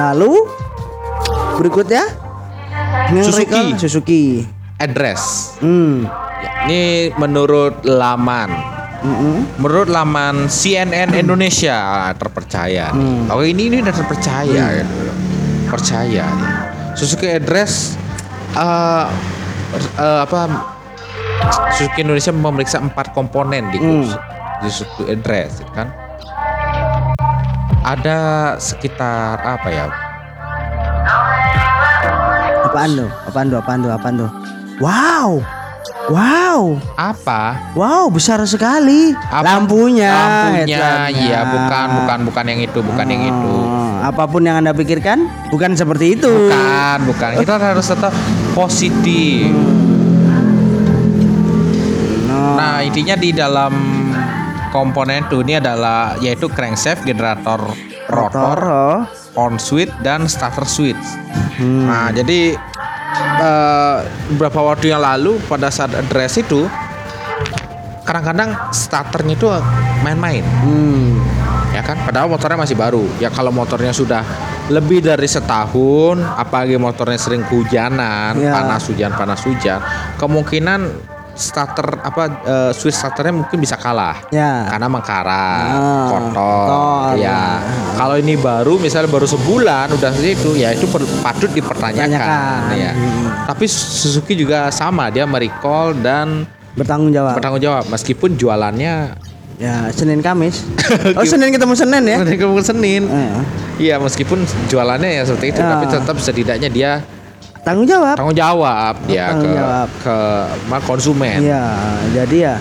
Lalu 0.00 0.32
berikutnya 1.60 2.08
Suzuki. 3.22 3.62
Suzuki 3.78 4.22
Address. 4.80 5.54
hmm 5.60 6.08
Ya, 6.40 6.64
ini 6.64 7.12
menurut 7.20 7.84
laman 7.84 8.48
Mm-mm. 9.04 9.60
menurut 9.60 9.92
laman 9.92 10.48
CNN 10.48 11.12
Indonesia 11.12 12.08
ah, 12.08 12.12
terpercaya. 12.16 12.92
Hmm. 12.92 13.28
Oh 13.32 13.44
ini 13.44 13.68
ini 13.68 13.84
udah 13.84 13.92
terpercaya 13.92 14.64
gitu. 14.80 15.12
Percaya. 15.68 16.24
nih. 16.24 16.52
Suzuki 16.96 17.28
Address 17.28 17.96
eh 18.56 19.06
eh, 20.00 20.20
apa 20.24 20.40
Suzuki 21.76 22.04
Indonesia 22.04 22.32
memeriksa 22.32 22.80
empat 22.80 23.12
komponen 23.12 23.68
di, 23.72 23.76
di 23.80 24.68
Suzuki 24.68 25.12
Address 25.12 25.60
kan. 25.76 25.92
Ada 27.84 28.56
sekitar 28.60 29.40
apa 29.40 29.68
ya? 29.72 30.09
Apaan 32.70 32.90
tuh 32.94 33.10
apaan 33.26 33.46
tuh 33.50 33.58
apaan 33.58 33.78
tuh 33.82 33.90
apaan 33.90 34.14
tuh 34.14 34.30
wow 34.78 35.42
wow 36.06 36.78
Apa? 36.94 37.74
wow 37.74 38.06
besar 38.06 38.38
sekali 38.46 39.10
Apa? 39.26 39.42
lampunya 39.42 40.14
Lampunya, 40.14 41.10
iya 41.10 41.42
bukan, 41.50 41.86
bukan, 41.98 42.18
bukan 42.30 42.44
yang 42.46 42.60
itu, 42.62 42.78
bukan 42.78 43.06
yang 43.10 43.22
itu. 43.26 43.54
Oh, 43.58 43.98
apa 44.06 44.24
pun 44.30 44.46
yang 44.46 44.62
anda 44.62 44.70
pikirkan 44.70 45.26
bukan 45.50 45.74
seperti 45.74 46.14
itu 46.14 46.30
Bukan, 46.30 46.98
bukan. 47.10 47.28
Kita 47.42 47.54
harus 47.58 47.86
tetap 47.90 48.14
positif. 48.54 49.50
No. 52.30 52.54
Nah, 52.54 52.86
intinya 52.86 53.18
di 53.18 53.30
dalam 53.34 53.74
komponen 54.70 55.26
itu 55.26 55.42
ini 55.42 55.58
adalah 55.58 56.14
yaitu 56.22 56.46
crankshaft, 56.46 57.02
generator 57.02 57.60
rotor, 58.10 58.58
oh. 58.66 58.98
On 59.34 59.58
switch 59.58 59.90
dan 60.02 60.26
starter 60.26 60.66
switch. 60.66 60.98
Hmm. 61.58 61.86
Nah, 61.86 62.08
jadi 62.10 62.54
eh, 63.38 63.96
beberapa 64.34 64.74
waktu 64.74 64.90
yang 64.90 65.02
lalu 65.02 65.38
pada 65.46 65.70
saat 65.70 65.94
address 65.94 66.40
itu 66.40 66.66
kadang-kadang 68.02 68.50
starternya 68.74 69.34
itu 69.38 69.46
main-main. 70.02 70.42
Hmm. 70.66 71.20
ya 71.70 71.86
kan 71.86 71.94
padahal 72.02 72.26
motornya 72.26 72.58
masih 72.58 72.74
baru 72.74 73.06
ya 73.22 73.30
kalau 73.30 73.54
motornya 73.54 73.94
sudah 73.94 74.26
lebih 74.74 75.06
dari 75.06 75.30
setahun 75.30 76.18
apalagi 76.18 76.74
motornya 76.74 77.14
sering 77.14 77.46
hujanan 77.46 78.34
Ya. 78.34 78.50
panas 78.50 78.90
hujan 78.90 79.14
panas 79.14 79.38
hujan 79.46 79.78
kemungkinan 80.18 80.90
starter 81.40 81.98
apa 81.98 82.22
eh, 82.42 82.70
switch 82.70 82.94
starternya 82.94 83.34
mungkin 83.34 83.56
bisa 83.56 83.74
kalah 83.74 84.20
Ya. 84.28 84.68
karena 84.68 84.86
mengkarat 84.86 85.72
Ah, 85.72 86.06
kotor 86.06 86.30
kotor. 86.30 87.16
ya 87.16 87.58
kalau 87.96 88.14
ini 88.14 88.36
baru 88.36 88.76
misalnya 88.76 89.08
baru 89.08 89.24
sebulan 89.24 89.90
udah 89.90 90.10
itu 90.18 90.54
ya 90.54 90.70
itu 90.70 90.84
patut 91.18 91.48
dipertanyakan 91.48 92.12
Tanyakan. 92.12 92.76
ya 92.76 92.92
Hmm. 92.92 93.26
tapi 93.46 93.64
Suzuki 93.64 94.34
juga 94.34 94.68
sama 94.68 95.08
dia 95.08 95.24
merecall 95.24 95.96
dan 95.96 96.44
Bertanggung 96.70 97.10
jawab. 97.10 97.34
bertanggung 97.34 97.58
jawab 97.60 97.84
meskipun 97.88 98.36
jualannya 98.36 99.16
Ya, 99.56 99.92
Senin 99.92 100.20
Kamis. 100.20 100.64
Oh, 101.12 101.20
Senin 101.22 101.52
ketemu 101.52 101.76
Senin 101.76 102.00
ya? 102.02 102.16
Mereka 102.18 102.48
mau 102.48 102.60
Senin 102.60 103.04
Eh, 103.04 103.32
Iya 103.78 103.96
meskipun 103.96 104.40
jualannya 104.66 105.08
ya 105.10 105.22
seperti 105.22 105.52
itu 105.52 105.60
Ya. 105.60 105.68
tapi 105.70 105.84
tetap 105.86 106.16
setidaknya 106.16 106.68
dia 106.68 106.90
tanggung 107.60 107.84
jawab. 107.84 108.14
tanggung 108.14 108.34
jawab 108.34 108.94
dia 109.04 109.28
Tanggung 109.28 109.46
ke 109.46 109.56
jawab. 109.56 109.88
ke 109.98 110.16
konsumen. 110.82 111.36
Iya, 111.40 111.64
jadi 112.14 112.36
ya 112.38 112.54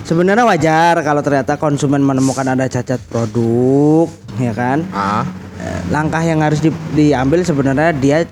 sebenarnya 0.00 0.44
wajar 0.44 0.94
kalau 1.00 1.20
ternyata 1.20 1.54
konsumen 1.54 2.00
menemukan 2.00 2.46
ada 2.46 2.64
cacat 2.64 3.00
produk, 3.02 4.06
ya 4.36 4.52
kan? 4.52 4.84
Ah, 4.90 5.24
Eh, 5.54 5.80
Langkah 5.86 6.20
yang 6.20 6.42
harus 6.42 6.58
di- 6.58 6.74
diambil 6.92 7.40
sebenarnya 7.40 7.94
dia 7.94 8.26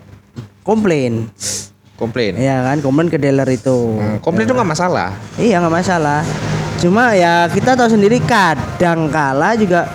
komplain, 0.61 1.31
komplain. 1.95 2.35
ya 2.35 2.61
kan? 2.62 2.76
Komplain 2.79 3.09
ke 3.09 3.17
dealer 3.17 3.47
itu. 3.47 3.95
Hmm, 3.95 4.19
komplain 4.19 4.45
itu 4.45 4.52
nggak 4.52 4.69
masalah. 4.69 5.14
Iya 5.35 5.59
nggak 5.59 5.73
masalah. 5.73 6.21
Cuma 6.76 7.14
ya 7.14 7.47
kita 7.47 7.73
tahu 7.73 7.88
sendiri 7.88 8.19
kadang 8.21 9.07
kala 9.09 9.55
juga 9.55 9.87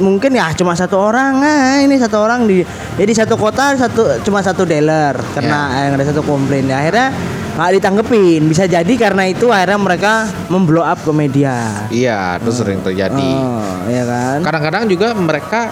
mungkin 0.00 0.32
ya 0.32 0.50
cuma 0.52 0.72
satu 0.72 0.96
orang 0.98 1.36
nah 1.36 1.78
ini 1.78 1.94
satu 1.94 2.16
orang 2.18 2.44
di 2.44 2.64
jadi 2.96 3.12
satu 3.14 3.36
kota 3.36 3.76
satu 3.76 4.18
cuma 4.20 4.40
satu 4.40 4.64
dealer 4.64 5.14
kena 5.32 5.86
yang 5.86 5.94
ada 5.94 6.08
satu 6.08 6.20
komplain 6.20 6.64
ya 6.64 6.80
akhirnya 6.80 7.08
nggak 7.50 7.70
ditanggepin 7.76 8.40
bisa 8.44 8.64
jadi 8.64 8.88
karena 8.96 9.28
itu 9.28 9.52
akhirnya 9.52 9.76
mereka 9.76 10.12
memblow 10.48 10.80
up 10.80 10.96
ke 10.98 11.12
media 11.12 11.84
Iya, 11.92 12.40
itu 12.40 12.50
sering 12.50 12.80
terjadi. 12.80 13.20
oh 13.36 13.84
ya 13.84 14.04
kan 14.04 14.38
Kadang-kadang 14.40 14.88
juga 14.88 15.12
mereka 15.12 15.68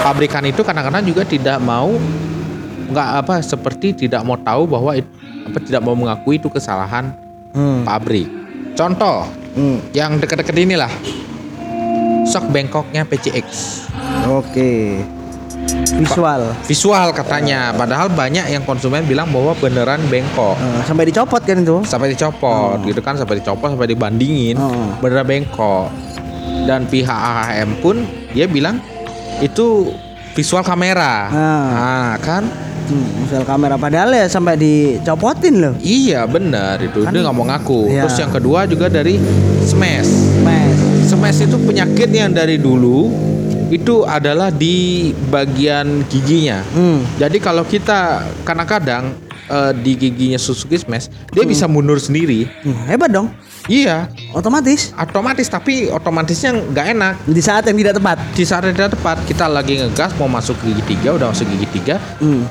pabrikan 0.00 0.44
itu 0.44 0.62
kadang-kadang 0.62 1.02
juga 1.02 1.22
tidak 1.24 1.58
mau 1.58 1.90
nggak 2.90 3.08
apa 3.20 3.34
seperti 3.40 4.06
tidak 4.06 4.22
mau 4.22 4.34
tahu 4.36 4.66
bahwa 4.66 4.94
it- 4.94 5.10
apa 5.42 5.58
tidak 5.58 5.82
mau 5.82 5.94
mengakui 5.94 6.38
itu 6.38 6.46
kesalahan 6.46 7.10
hmm. 7.50 7.82
pabrik. 7.82 8.28
Contoh 8.72 9.26
Hmm. 9.50 9.82
yang 9.90 10.14
dekat-dekat 10.14 10.62
inilah 10.62 10.86
sok 12.30 12.46
bengkoknya 12.48 13.02
PCX. 13.02 13.46
oke. 14.24 14.72
Visual. 15.90 16.54
Visual 16.64 17.06
katanya. 17.10 17.74
Padahal 17.74 18.08
banyak 18.08 18.46
yang 18.48 18.62
konsumen 18.62 19.04
bilang 19.04 19.28
bahwa 19.28 19.52
beneran 19.52 20.00
bengkok 20.06 20.56
Eh, 20.56 20.82
sampai 20.82 21.04
dicopot 21.04 21.42
kan 21.42 21.60
itu? 21.60 21.82
Sampai 21.84 22.14
dicopot 22.14 22.80
gitu 22.82 23.00
kan? 23.00 23.18
Sampai 23.18 23.38
dicopot 23.38 23.68
sampai 23.68 23.90
dibandingin. 23.90 24.56
Oh. 24.56 24.94
beneran 24.98 25.26
bengkok 25.26 25.90
dan 26.60 26.86
pihak 26.86 27.10
AHM 27.10 27.80
pun 27.80 28.02
dia 28.30 28.46
bilang 28.46 28.78
itu 29.40 29.90
visual 30.32 30.62
kamera. 30.62 31.28
Ah. 31.28 31.66
nah 31.68 32.14
kan? 32.18 32.42
Hmm, 32.88 33.06
visual 33.22 33.44
kamera. 33.44 33.74
Padahal 33.76 34.10
ya 34.10 34.26
sampai 34.26 34.54
dicopotin 34.56 35.54
loh. 35.60 35.74
Iya 35.78 36.24
benar 36.24 36.80
itu 36.80 37.04
dia 37.04 37.20
nggak 37.20 37.36
mau 37.36 37.46
ngaku 37.46 37.90
Iya. 37.90 38.06
terus 38.06 38.16
yang 38.16 38.32
kedua 38.32 38.64
juga 38.64 38.86
dari 38.88 39.18
smash. 39.62 40.10
Mas. 40.40 40.99
Smash 41.10 41.42
itu 41.42 41.58
penyakit 41.58 42.08
yang 42.14 42.30
dari 42.30 42.54
dulu 42.54 43.10
itu 43.70 44.02
adalah 44.02 44.50
di 44.50 45.10
bagian 45.30 46.06
giginya 46.06 46.62
Hmm. 46.70 47.02
Jadi 47.18 47.38
kalau 47.38 47.62
kita 47.62 48.22
kadang-kadang 48.42 49.14
eh, 49.46 49.72
di 49.74 49.94
giginya 49.94 50.38
Suzuki 50.38 50.78
Smash, 50.78 51.10
dia 51.30 51.42
bisa 51.42 51.66
mundur 51.66 51.98
sendiri. 51.98 52.46
Hmm, 52.62 52.86
hebat 52.86 53.10
dong. 53.10 53.30
Iya, 53.66 54.10
Otomatis 54.34 54.90
otomatis 54.96 55.46
tapi 55.46 55.86
otomatisnya 55.86 56.54
nggak 56.70 56.86
enak. 56.94 57.14
di 57.26 57.42
saat 57.42 57.66
yang 57.66 57.78
tidak 57.78 57.98
tepat. 58.02 58.18
Di 58.34 58.44
saat 58.46 58.62
yang 58.66 58.74
tidak 58.74 58.94
tepat, 58.98 59.16
kita 59.26 59.46
lagi 59.46 59.78
ngegas 59.78 60.10
mau 60.18 60.26
masuk 60.26 60.54
ke 60.58 60.74
gigi 60.74 60.94
tiga, 60.94 61.14
udah 61.14 61.30
masuk 61.30 61.46
gigi 61.54 61.68
tiga, 61.78 61.98
Hmm. 62.18 62.42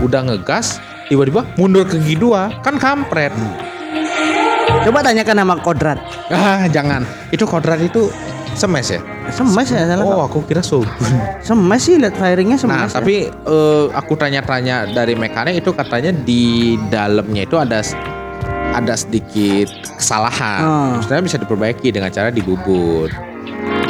udah 0.00 0.20
ngegas, 0.32 0.80
tiba-tiba 1.08 1.44
mundur 1.56 1.84
ke 1.84 2.00
gigi 2.00 2.16
dua, 2.16 2.48
kan 2.64 2.80
kampret. 2.80 3.32
Coba 4.82 4.98
tanyakan 5.06 5.36
sama 5.46 5.54
Kodrat. 5.62 5.98
Ah, 6.34 6.66
jangan. 6.66 7.06
Itu 7.30 7.46
kodrat 7.46 7.78
itu 7.78 8.10
Smash 8.54 8.94
ya? 8.94 9.00
Semes 9.34 9.66
ya 9.66 9.82
salah. 9.90 10.06
Oh, 10.06 10.22
aku 10.22 10.46
kira 10.46 10.62
Shogun. 10.62 10.86
Semes 11.46 11.80
sih 11.82 11.98
lihat 11.98 12.14
firingnya 12.14 12.54
semes. 12.54 12.70
Nah, 12.70 12.86
ya. 12.86 12.94
tapi 13.02 13.26
eh, 13.26 13.84
aku 13.90 14.14
tanya-tanya 14.14 14.94
dari 14.94 15.18
mekanik 15.18 15.58
itu 15.58 15.74
katanya 15.74 16.14
di 16.14 16.76
dalamnya 16.88 17.42
itu 17.42 17.58
ada 17.58 17.82
ada 18.74 18.94
sedikit 18.94 19.70
kesalahan. 19.98 20.60
Oh. 20.62 20.88
Maksudnya 20.98 21.22
bisa 21.22 21.38
diperbaiki 21.42 21.90
dengan 21.90 22.14
cara 22.14 22.30
dibubut. 22.30 23.10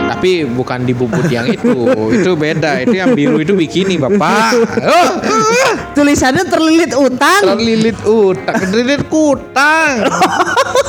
Tapi 0.05 0.45
bukan 0.45 0.85
dibubut 0.85 1.27
yang 1.33 1.49
itu, 1.49 1.75
itu 2.17 2.31
beda. 2.37 2.85
Itu 2.85 2.97
yang 2.97 3.17
biru 3.17 3.41
itu 3.41 3.57
bikini, 3.57 3.97
Bapak. 3.97 4.53
Oh, 4.85 5.11
tulisannya 5.97 6.45
terlilit 6.45 6.93
utang. 6.93 7.57
terlilit 7.57 7.99
utang, 8.05 8.57
terlilit 8.69 9.03
kutang. 9.09 10.05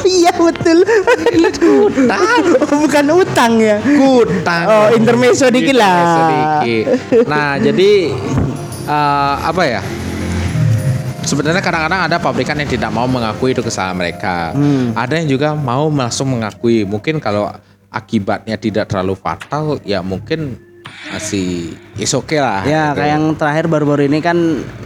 Iya 0.05 0.31
betul. 0.33 0.85
Terlilit 0.85 1.57
kutang. 1.63 2.43
Bukan 2.63 3.05
utang 3.11 3.51
ya. 3.59 3.77
Kutang. 3.81 4.65
Oh, 4.69 4.87
intermezzo 4.93 5.49
dikit 5.49 5.75
lah. 5.75 5.89
Intermezzo 5.91 6.21
dikit. 6.31 6.85
Nah, 7.27 7.57
jadi 7.59 7.91
eh, 8.85 9.35
apa 9.41 9.63
ya? 9.65 9.81
Sebenarnya 11.25 11.57
kadang-kadang 11.57 12.05
ada 12.05 12.17
pabrikan 12.21 12.53
yang 12.61 12.69
tidak 12.69 12.93
mau 12.93 13.09
mengakui 13.09 13.57
itu 13.57 13.65
kesalahan 13.65 13.97
mereka. 13.97 14.53
Hmm. 14.53 14.93
Ada 14.93 15.25
yang 15.25 15.27
juga 15.33 15.57
mau 15.57 15.89
langsung 15.89 16.29
mengakui. 16.29 16.85
Mungkin 16.85 17.17
kalau 17.17 17.49
akibatnya 17.89 18.61
tidak 18.61 18.93
terlalu 18.93 19.17
fatal, 19.17 19.81
ya 19.81 20.05
mungkin 20.05 20.53
masih 21.07 21.71
is 21.95 22.11
oke 22.11 22.35
lah. 22.35 22.63
Ya, 22.63 22.91
gitu. 22.91 22.97
kayak 22.99 23.11
yang 23.11 23.25
terakhir 23.33 23.65
baru-baru 23.65 24.05
ini 24.05 24.19
kan 24.19 24.37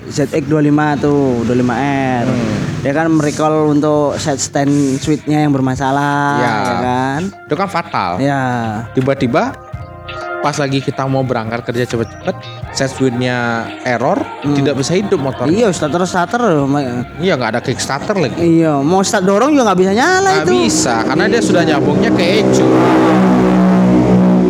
ZX25 0.08 0.72
tuh, 1.00 1.44
25R. 1.44 2.25
Hmm. 2.25 2.58
Dia 2.79 2.94
kan 2.94 3.08
merecall 3.10 3.68
untuk 3.68 4.15
set 4.15 4.38
stand 4.38 4.72
switch-nya 4.98 5.44
yang 5.44 5.51
bermasalah, 5.51 6.39
Ya. 6.39 6.53
ya 6.56 6.75
kan? 6.79 7.22
itu 7.27 7.56
kan 7.56 7.68
fatal. 7.68 8.12
Ya. 8.18 8.41
Tiba-tiba 8.94 9.51
pas 10.39 10.56
lagi 10.56 10.79
kita 10.79 11.03
mau 11.03 11.20
berangkat 11.20 11.68
kerja 11.68 11.84
cepet-cepet, 11.86 12.36
set 12.72 12.88
switch-nya 12.89 13.68
error, 13.84 14.15
tidak 14.56 14.79
bisa 14.79 14.96
hidup 14.96 15.20
motor. 15.20 15.44
Iya, 15.46 15.68
starter 15.70 16.08
starter. 16.08 16.39
Iya 17.20 17.36
nggak 17.36 17.51
ada 17.53 17.62
kickstarter 17.62 18.15
lagi. 18.15 18.39
Iya, 18.39 18.79
mau 18.79 19.03
start 19.03 19.27
dorong 19.27 19.51
juga 19.51 19.68
nggak 19.68 19.79
bisa 19.79 19.91
nyala 19.91 20.29
Nggak 20.32 20.46
itu. 20.46 20.51
bisa 20.63 20.96
karena 21.03 21.25
dia 21.27 21.41
sudah 21.44 21.63
nyambungnya 21.65 22.12
ke 22.15 22.24
ecu. 22.39 22.65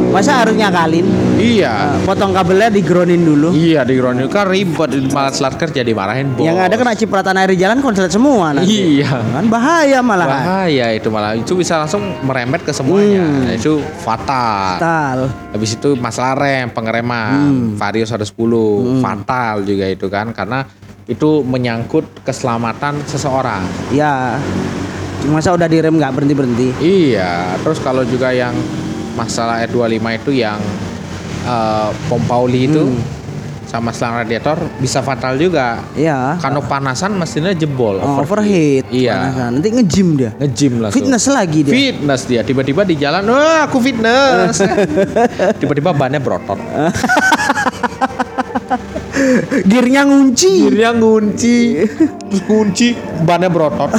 Masa 0.10 0.42
harus 0.42 0.58
nyakalin? 0.58 1.06
Iya. 1.38 2.02
Potong 2.02 2.34
kabelnya 2.34 2.74
digroundin 2.74 3.22
dulu. 3.22 3.54
Iya 3.54 3.86
di 3.86 3.94
ground 3.94 4.26
itu 4.26 4.30
kan 4.34 4.50
ribet 4.50 4.90
malah 5.14 5.30
selat 5.30 5.54
kerja 5.62 5.86
dimarahin 5.86 6.34
bos. 6.34 6.50
Yang 6.50 6.60
ada 6.66 6.76
kena 6.82 6.94
cipratan 6.98 7.38
air 7.38 7.54
di 7.54 7.62
jalan 7.62 7.78
konslet 7.78 8.10
semua 8.10 8.58
nanti. 8.58 8.98
Iya. 8.98 9.22
Kan 9.22 9.46
bahaya 9.54 10.02
malah. 10.02 10.26
Bahaya 10.26 10.98
itu 10.98 11.14
malah 11.14 11.38
itu 11.38 11.54
bisa 11.54 11.78
langsung 11.78 12.02
merembet 12.26 12.66
ke 12.66 12.74
semuanya. 12.74 13.22
Hmm. 13.22 13.54
Itu 13.54 13.86
fatal. 14.02 14.82
Fatal. 14.82 15.18
Habis 15.54 15.78
itu 15.78 15.94
masalah 15.94 16.34
rem, 16.42 16.74
pengereman, 16.74 17.78
Vario 17.78 18.06
110, 18.10 18.34
fatal 19.06 19.62
juga 19.62 19.86
itu 19.86 20.10
kan 20.10 20.34
karena 20.34 20.66
itu 21.06 21.46
menyangkut 21.46 22.26
keselamatan 22.26 23.06
seseorang. 23.06 23.62
Ya. 23.94 24.42
Masa 25.30 25.52
udah 25.52 25.68
direm 25.68 26.00
nggak 26.00 26.16
berhenti 26.16 26.34
berhenti? 26.34 26.68
Iya, 26.80 27.60
terus 27.60 27.78
kalau 27.84 28.08
juga 28.08 28.32
yang 28.32 28.56
masalah 29.20 29.60
R25 29.62 30.00
itu 30.18 30.32
yang 30.34 30.60
eh, 31.42 31.90
pompa 32.08 32.36
oli 32.38 32.66
itu 32.66 32.80
Hmm. 32.80 33.04
sama 33.66 33.92
selang 33.92 34.18
radiator 34.18 34.58
bisa 34.78 34.98
fatal 35.00 35.36
juga. 35.36 35.78
Iya. 35.94 36.36
Karena 36.38 36.58
panasan 36.60 37.14
mesinnya 37.14 37.54
jebol, 37.54 38.00
Oh, 38.00 38.18
overheat. 38.20 38.90
Iya. 38.90 39.30
panasan. 39.30 39.50
Nanti 39.56 39.70
nge-gym 39.70 40.10
dia. 40.16 40.32
Ngejim 40.36 40.74
langsung. 40.80 40.98
Fitness 40.98 41.26
lagi 41.30 41.60
dia. 41.62 41.70
Fitness 41.72 42.22
dia 42.26 42.42
tiba-tiba 42.42 42.82
di 42.82 42.96
jalan, 42.96 43.22
wah 43.28 43.68
aku 43.68 43.78
fitness. 43.78 44.58
tiba-tiba 45.62 45.92
bannya 45.92 46.18
berotot. 46.18 46.58
Gearnya 49.64 50.02
ngunci. 50.04 50.54
Akhirnya 50.66 50.92
ngunci, 50.94 51.58
terus 52.30 52.42
kunci 52.44 52.88
bannya 53.24 53.48
berotot. 53.48 53.90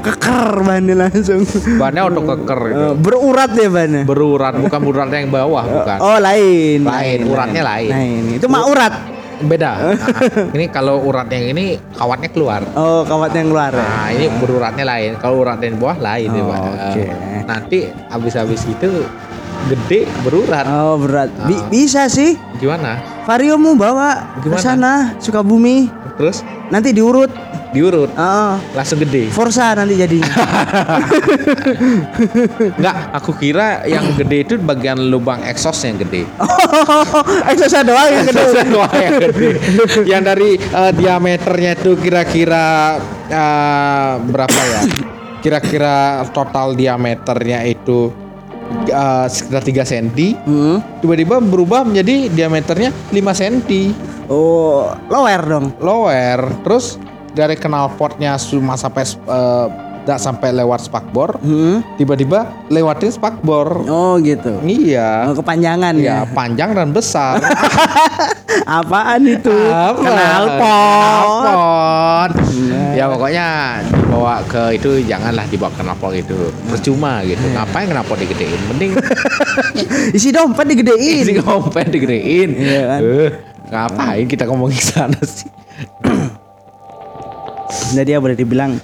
Keker 0.00 0.48
bannya 0.60 0.94
langsung. 0.96 1.42
Bannya 1.76 2.00
auto 2.04 2.20
keker 2.24 2.60
gitu. 2.68 2.86
Berurat 2.98 3.50
ya 3.52 3.68
bannya. 3.68 4.02
Berurat, 4.04 4.54
bukan 4.54 4.80
berurat 4.80 5.08
yang 5.10 5.30
bawah, 5.30 5.64
bukan. 5.64 5.98
Oh 5.98 6.18
lain. 6.18 6.80
Lain, 6.82 7.18
uratnya 7.26 7.62
lain. 7.64 7.90
Lain. 7.90 8.22
Itu 8.36 8.46
mah 8.46 8.64
urat. 8.66 8.94
Beda. 9.38 9.70
Nah, 9.78 10.50
ini 10.50 10.66
kalau 10.66 10.98
urat 11.06 11.30
yang 11.30 11.54
ini 11.54 11.78
kawatnya 11.94 12.26
keluar. 12.26 12.58
Oh 12.74 13.06
kawat 13.06 13.30
yang 13.32 13.54
keluar. 13.54 13.70
ya? 13.70 13.86
Nah, 13.86 14.10
ini 14.10 14.26
beruratnya 14.34 14.82
lain. 14.82 15.14
Kalau 15.14 15.46
urat 15.46 15.62
yang 15.62 15.78
bawah 15.78 15.94
lain 15.94 16.26
ya, 16.28 16.42
Oh, 16.42 16.50
Pak. 16.50 16.58
oke. 16.58 17.02
Eh, 17.06 17.42
Nanti 17.46 17.78
habis-habis 18.10 18.66
itu 18.66 18.90
gede 19.66 20.06
berurat. 20.22 20.64
Oh 20.64 20.96
berat. 20.96 21.28
Bi- 21.44 21.56
Ah. 21.56 21.66
bisa 21.66 22.06
sih. 22.06 22.38
Gimana? 22.56 23.02
Vario 23.24 23.54
mau 23.54 23.74
bawa 23.74 24.38
ke 24.38 24.46
Gimana? 24.46 24.62
sana 24.62 24.92
Sukabumi. 25.18 25.90
Terus 26.14 26.42
Nanti 26.68 26.92
diurut. 26.92 27.32
diurut 27.68 28.08
Oh, 28.12 28.56
langsung 28.72 28.96
gede. 28.98 29.28
Forza 29.28 29.76
nanti 29.76 29.92
jadinya. 29.92 30.24
Enggak, 32.76 32.96
aku 33.12 33.30
kira 33.34 33.84
yang 33.84 34.16
gede 34.16 34.36
itu 34.42 34.54
bagian 34.56 35.08
lubang 35.08 35.44
exhaust 35.44 35.84
yang 35.84 35.96
gede. 35.96 36.24
oh, 36.42 37.24
exhaust 37.46 37.84
doang 37.84 38.08
yang 38.08 38.24
gede. 38.24 38.42
Doang 38.68 38.94
yang 38.94 39.12
gede. 39.20 39.48
yang 40.04 40.22
dari 40.24 40.56
eh, 40.56 40.92
diameternya 40.92 41.72
itu 41.74 41.92
kira-kira 41.96 42.96
eh, 43.28 44.12
berapa 44.22 44.60
ya? 44.66 44.80
Kira-kira 45.38 45.96
total 46.32 46.74
diameternya 46.74 47.62
itu 47.64 48.10
eh, 48.88 49.26
sekitar 49.28 49.62
3 49.64 49.90
cm. 49.90 50.08
Hmm. 50.44 50.78
Tiba-tiba 51.00 51.40
berubah 51.40 51.84
menjadi 51.84 52.28
diameternya 52.32 52.90
5 53.12 53.40
cm. 53.40 53.56
Oh, 54.28 54.92
lower 55.08 55.42
dong. 55.44 55.66
Lower. 55.80 56.38
Terus 56.64 57.00
dari 57.32 57.56
knalpotnya 57.56 58.36
cuma 58.36 58.76
sampai 58.76 59.04
eh, 59.06 59.66
nggak 60.08 60.16
sampai 60.18 60.56
lewat 60.56 60.80
spakbor, 60.80 61.36
Hmm. 61.36 61.84
tiba-tiba 61.94 62.48
lewatin 62.66 63.12
spakbor. 63.12 63.84
Oh 63.84 64.16
gitu. 64.16 64.56
Iya. 64.64 65.28
Oh, 65.28 65.36
kepanjangan 65.36 65.92
Ya, 65.94 66.24
ya. 66.24 66.32
panjang 66.32 66.72
dan 66.72 66.96
besar. 66.96 67.36
Apaan 68.80 69.28
itu? 69.28 69.52
Apa? 69.52 70.00
Knalpot. 70.00 71.50
Ya 72.96 73.04
pokoknya 73.06 73.46
dibawa 73.84 74.40
ke 74.42 74.80
itu 74.80 75.04
janganlah 75.04 75.44
dibawa 75.44 75.68
ke 75.70 75.84
knalpot 75.84 76.16
itu. 76.16 76.38
Percuma 76.66 77.20
gitu. 77.22 77.44
Ngapain 77.44 77.84
knalpot 77.86 78.16
digedein? 78.16 78.56
Mending 78.66 78.96
Isi 80.16 80.32
dompet 80.32 80.64
digedein. 80.66 81.20
isi 81.20 81.36
dompet 81.36 81.92
digedein. 81.92 82.48
Iya 82.56 82.80
kan? 82.88 83.00
Eh, 83.04 83.30
ngapain 83.68 84.24
kita 84.24 84.48
ngomongin 84.48 84.80
sana 84.80 85.20
sih? 85.20 85.52
Jadi 87.92 88.16
ya 88.16 88.18
boleh 88.18 88.32
dibilang 88.32 88.80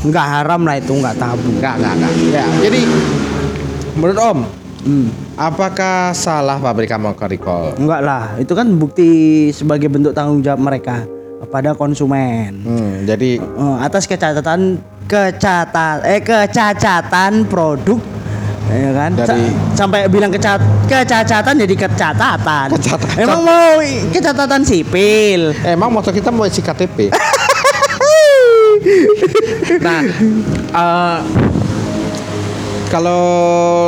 nggak 0.00 0.26
haram 0.26 0.60
lah 0.62 0.76
itu 0.76 0.92
nggak 0.92 1.16
tabu. 1.16 1.48
Enggak, 1.50 1.74
enggak, 1.76 1.94
enggak. 1.94 2.12
Ya, 2.30 2.44
jadi 2.60 2.80
menurut 3.92 4.18
Om, 4.18 4.38
Hmm. 4.82 5.08
apakah 5.34 6.10
salah 6.10 6.56
pabrikan 6.56 6.98
recall? 7.22 7.76
Enggak 7.76 8.00
lah, 8.00 8.34
itu 8.36 8.50
kan 8.50 8.66
bukti 8.72 9.10
sebagai 9.50 9.86
bentuk 9.86 10.10
tanggung 10.10 10.40
jawab 10.40 10.58
mereka 10.58 11.06
kepada 11.38 11.72
konsumen. 11.72 12.62
Hmm, 12.62 13.04
jadi 13.04 13.38
Oh, 13.54 13.76
atas 13.76 14.06
kecacatan 14.06 14.78
kecatan 15.04 16.02
eh 16.02 16.18
kecacatan 16.18 17.44
produk 17.44 17.98
ya 18.64 18.90
kan 18.90 19.10
Sa- 19.14 19.28
Dari- 19.28 19.52
sampai 19.74 20.08
bilang 20.08 20.30
kecat 20.30 20.56
kecacatan 20.86 21.54
jadi 21.58 21.74
kecatatan. 21.76 22.66
Kecatatan. 22.72 23.16
Emang 23.18 23.40
mau 23.44 23.76
kecatatan 24.08 24.62
sipil. 24.64 25.52
emang 25.62 25.92
motor 25.92 26.08
kita 26.10 26.32
mau 26.32 26.42
isi 26.42 26.58
KTP? 26.58 27.12
nah, 29.80 30.00
eh, 30.72 31.18
kalau 32.92 33.24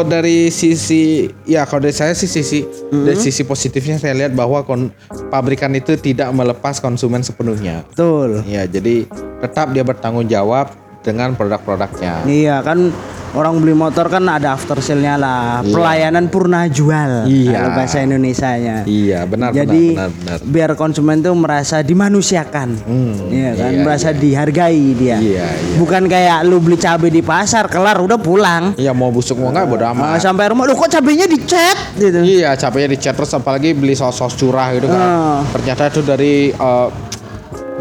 dari 0.09 0.49
sisi 0.49 1.29
ya 1.45 1.69
kalau 1.69 1.85
dari 1.85 1.93
saya 1.93 2.17
sih 2.17 2.25
sisi 2.25 2.65
dari 2.89 3.21
sisi 3.21 3.45
positifnya 3.45 4.01
saya 4.01 4.17
lihat 4.17 4.33
bahwa 4.33 4.65
kon- 4.65 4.89
pabrikan 5.29 5.77
itu 5.77 5.93
tidak 6.01 6.33
melepas 6.33 6.81
konsumen 6.81 7.21
sepenuhnya. 7.21 7.85
Betul. 7.93 8.41
Ya, 8.49 8.65
jadi 8.65 9.05
tetap 9.45 9.77
dia 9.77 9.85
bertanggung 9.85 10.25
jawab 10.25 10.73
dengan 11.05 11.37
produk-produknya. 11.37 12.25
Iya 12.25 12.65
kan 12.65 12.89
orang 13.35 13.59
beli 13.59 13.75
motor 13.75 14.07
kan 14.07 14.23
ada 14.25 14.55
after 14.55 14.79
sale-nya 14.79 15.15
lah. 15.15 15.61
Iya. 15.61 15.71
Pelayanan 15.71 16.25
purna 16.27 16.67
jual. 16.67 17.27
Iya. 17.27 17.51
Kalau 17.53 17.71
bahasa 17.73 17.99
Indonesianya. 18.01 18.77
Iya, 18.85 19.27
benar 19.27 19.51
Jadi 19.51 19.93
benar 19.93 20.09
benar. 20.09 20.39
benar. 20.39 20.39
biar 20.47 20.71
konsumen 20.75 21.19
tuh 21.19 21.35
merasa 21.35 21.83
dimanusiakan. 21.83 22.69
Hmm, 22.81 23.15
Iya 23.27 23.51
kan, 23.53 23.71
iya, 23.71 23.83
merasa 23.83 24.09
dihargai 24.11 24.85
dia. 24.95 25.19
Iya, 25.19 25.47
iya. 25.51 25.75
Bukan 25.77 26.07
kayak 26.07 26.39
lu 26.45 26.59
beli 26.59 26.77
cabai 26.77 27.11
di 27.11 27.21
pasar 27.21 27.67
kelar 27.67 27.99
udah 27.99 28.17
pulang. 28.17 28.73
Iya 28.75 28.91
mau 28.91 29.11
busuk 29.11 29.37
mau 29.37 29.51
nggak 29.51 29.67
bodo 29.67 29.85
Ah, 29.85 29.93
amat. 29.93 30.23
sampai 30.23 30.49
rumah 30.49 30.65
lu 30.65 30.73
kok 30.73 30.89
cabainya 30.89 31.27
dicet 31.27 31.77
gitu. 31.97 32.23
Iya, 32.23 32.55
capeknya 32.55 32.89
dicat 32.91 33.15
terus 33.15 33.31
apalagi 33.31 33.73
beli 33.73 33.93
saus-saus 33.93 34.33
curah 34.33 34.71
gitu 34.73 34.87
kan. 34.87 35.01
Ah. 35.01 35.41
Ternyata 35.53 35.83
itu 35.89 36.01
dari 36.01 36.33
eh, 36.49 36.89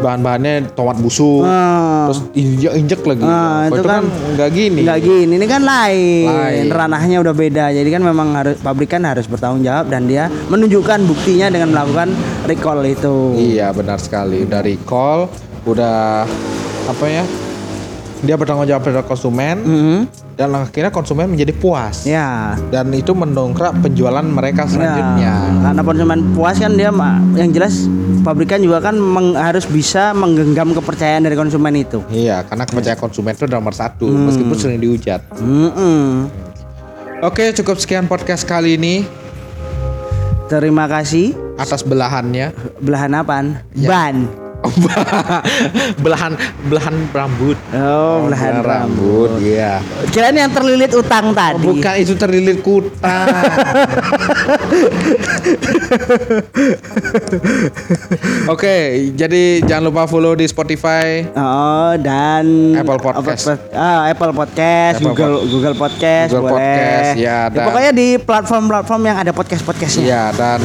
bahan-bahannya 0.00 0.74
tomat 0.74 0.98
busuk. 0.98 1.46
Ah. 1.46 2.10
Terus 2.10 2.20
injek-injek 2.34 3.00
lagi. 3.06 3.24
Ah, 3.24 3.68
Kalau 3.68 3.70
itu 3.70 3.82
kan 3.86 4.02
nggak 4.34 4.50
gini. 4.50 4.80
Enggak 4.82 5.00
gini, 5.04 5.32
ini 5.38 5.46
kan 5.46 5.62
lain. 5.62 6.28
Lain. 6.28 6.64
Ranahnya 6.72 7.16
udah 7.22 7.34
beda. 7.34 7.64
Jadi 7.70 7.88
kan 7.92 8.02
memang 8.02 8.28
harus 8.34 8.56
pabrikan 8.58 9.02
harus 9.06 9.26
bertanggung 9.30 9.62
jawab 9.62 9.86
dan 9.92 10.08
dia 10.10 10.26
menunjukkan 10.50 11.04
buktinya 11.06 11.46
dengan 11.52 11.70
melakukan 11.70 12.10
recall 12.48 12.82
itu. 12.82 13.36
Iya, 13.38 13.70
benar 13.70 13.98
sekali. 14.02 14.48
Dari 14.48 14.80
call 14.82 15.30
udah 15.64 16.26
apa 16.84 17.06
ya? 17.08 17.24
Dia 18.24 18.34
bertanggung 18.34 18.64
jawab 18.64 18.82
pada 18.82 19.00
konsumen 19.00 19.56
Mhm. 19.58 19.98
dan 20.34 20.48
akhirnya 20.54 20.88
konsumen 20.88 21.28
menjadi 21.28 21.52
puas. 21.52 22.04
Ya. 22.04 22.56
Dan 22.68 22.88
itu 22.90 23.12
mendongkrak 23.12 23.76
penjualan 23.78 24.20
mereka 24.20 24.64
selanjutnya. 24.64 25.32
Ya, 25.44 25.62
karena 25.62 25.82
konsumen 25.82 26.18
puas 26.32 26.56
kan 26.56 26.72
dia 26.72 26.88
yang 27.34 27.50
jelas 27.50 27.84
pabrikan 28.20 28.58
juga 28.58 28.80
kan 28.80 28.96
meng- 28.96 29.36
harus 29.36 29.64
bisa 29.64 30.10
menggenggam 30.10 30.72
kepercayaan 30.72 31.22
dari 31.22 31.34
konsumen 31.34 31.76
itu. 31.76 32.00
Iya, 32.08 32.42
karena 32.42 32.64
kepercayaan 32.64 32.98
konsumen 32.98 33.32
itu 33.32 33.44
nomor 33.44 33.72
satu, 33.72 34.04
Hmm. 34.04 34.26
meskipun 34.26 34.56
sering 34.56 34.78
dihujat. 34.78 35.20
Mm-mm. 35.36 36.28
Oke, 37.20 37.52
cukup 37.52 37.76
sekian 37.76 38.04
podcast 38.04 38.44
kali 38.44 38.74
ini 38.74 39.04
Terima 40.44 40.84
kasih. 40.84 41.32
atas 41.56 41.80
belahannya. 41.80 42.52
Belahan 42.78 43.12
apaan? 43.14 43.46
Ya. 43.72 43.88
Ban. 43.88 44.43
belahan 46.04 46.32
belahan 46.68 46.94
rambut. 47.12 47.56
Oh, 47.74 48.28
belahan 48.28 48.62
rambut, 48.64 49.30
iya. 49.44 49.80
Kirain 50.10 50.36
yang 50.36 50.50
terlilit 50.52 50.94
utang 50.96 51.34
tadi. 51.36 51.58
Bukan 51.60 51.94
itu 52.00 52.14
terlilit 52.16 52.62
kuta. 52.64 53.24
Oke, 58.52 58.76
jadi 59.16 59.60
jangan 59.64 59.84
lupa 59.92 60.06
follow 60.08 60.34
di 60.36 60.46
Spotify. 60.48 61.24
Oh 61.36 61.92
dan 62.00 62.74
Apple 62.78 63.00
Podcast. 63.00 63.48
Apple, 63.48 63.76
ah, 63.76 64.08
Apple 64.08 64.32
Podcast, 64.32 64.96
Apple 65.00 65.08
Google 65.12 65.34
Google 65.48 65.76
Podcast, 65.76 66.30
Google 66.32 66.50
boleh. 66.50 66.60
Podcast, 66.60 67.10
ya, 67.18 67.38
dan- 67.52 67.66
pokoknya 67.68 67.92
di 67.92 68.08
platform-platform 68.20 69.02
yang 69.04 69.16
ada 69.20 69.32
podcast-podcastnya. 69.32 70.04
Iya, 70.04 70.24
dan 70.34 70.60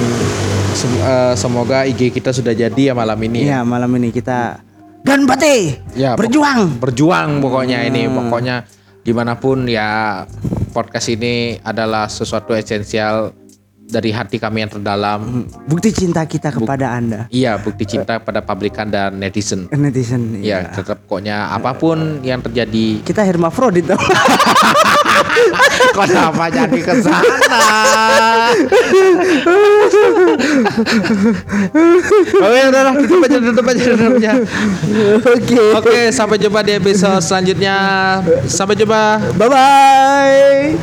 sem- 0.80 1.02
eh, 1.02 1.34
semoga 1.36 1.84
IG 1.84 2.08
kita 2.10 2.32
sudah 2.32 2.54
jadi 2.54 2.82
ya 2.82 2.94
malam 2.94 3.20
ini. 3.22 3.44
Iya, 3.44 3.62
malam 3.62 3.92
ini 3.94 4.10
kita 4.10 4.64
Ganbate 5.00 5.80
Ya, 5.94 6.16
berjuang. 6.16 6.76
berjuang 6.78 7.40
pokoknya 7.40 7.84
ini 7.86 8.08
pokoknya 8.08 8.68
gimana 9.02 9.36
pun 9.36 9.64
ya 9.64 10.24
podcast 10.70 11.08
ini 11.10 11.56
adalah 11.58 12.06
sesuatu 12.06 12.52
esensial 12.52 13.32
dari 13.82 14.12
hati 14.12 14.38
kami 14.38 14.62
yang 14.62 14.70
terdalam 14.70 15.48
Bukti 15.66 15.90
cinta 15.90 16.22
kita 16.24 16.52
kepada 16.52 16.94
Anda. 16.94 17.26
iya 17.32 17.56
bukti 17.58 17.88
cinta 17.88 18.20
pada 18.20 18.38
pabrikan 18.40 18.86
dan 18.86 19.18
netizen 19.18 19.72
Netizen. 19.72 20.38
ya 20.38 20.62
iya. 20.62 20.70
tetap 20.70 21.08
pokoknya 21.08 21.48
apa 21.50 21.74
pun 21.74 22.20
yang 22.22 22.38
terjadi 22.40 23.02
Kita 23.02 23.24
hermafrodit 23.24 23.88
dong. 23.88 23.98
Kenapa 25.98 26.46
jadi 26.52 26.80
ke 26.80 26.94
sana? 27.04 27.60
Oke, 32.40 32.60
udah 32.70 32.82
lah, 32.84 32.94
tutup 33.00 33.24
aja, 33.26 33.38
tutup 33.40 33.66
aja, 33.68 33.84
tutup 33.96 34.18
aja. 34.18 34.34
Oke. 35.20 35.60
Oke, 35.80 36.12
sampai 36.12 36.38
jumpa 36.40 36.64
di 36.64 36.72
episode 36.78 37.22
selanjutnya. 37.24 37.76
Sampai 38.48 38.76
jumpa. 38.76 39.20
Bye 39.36 39.50
bye. 39.50 40.78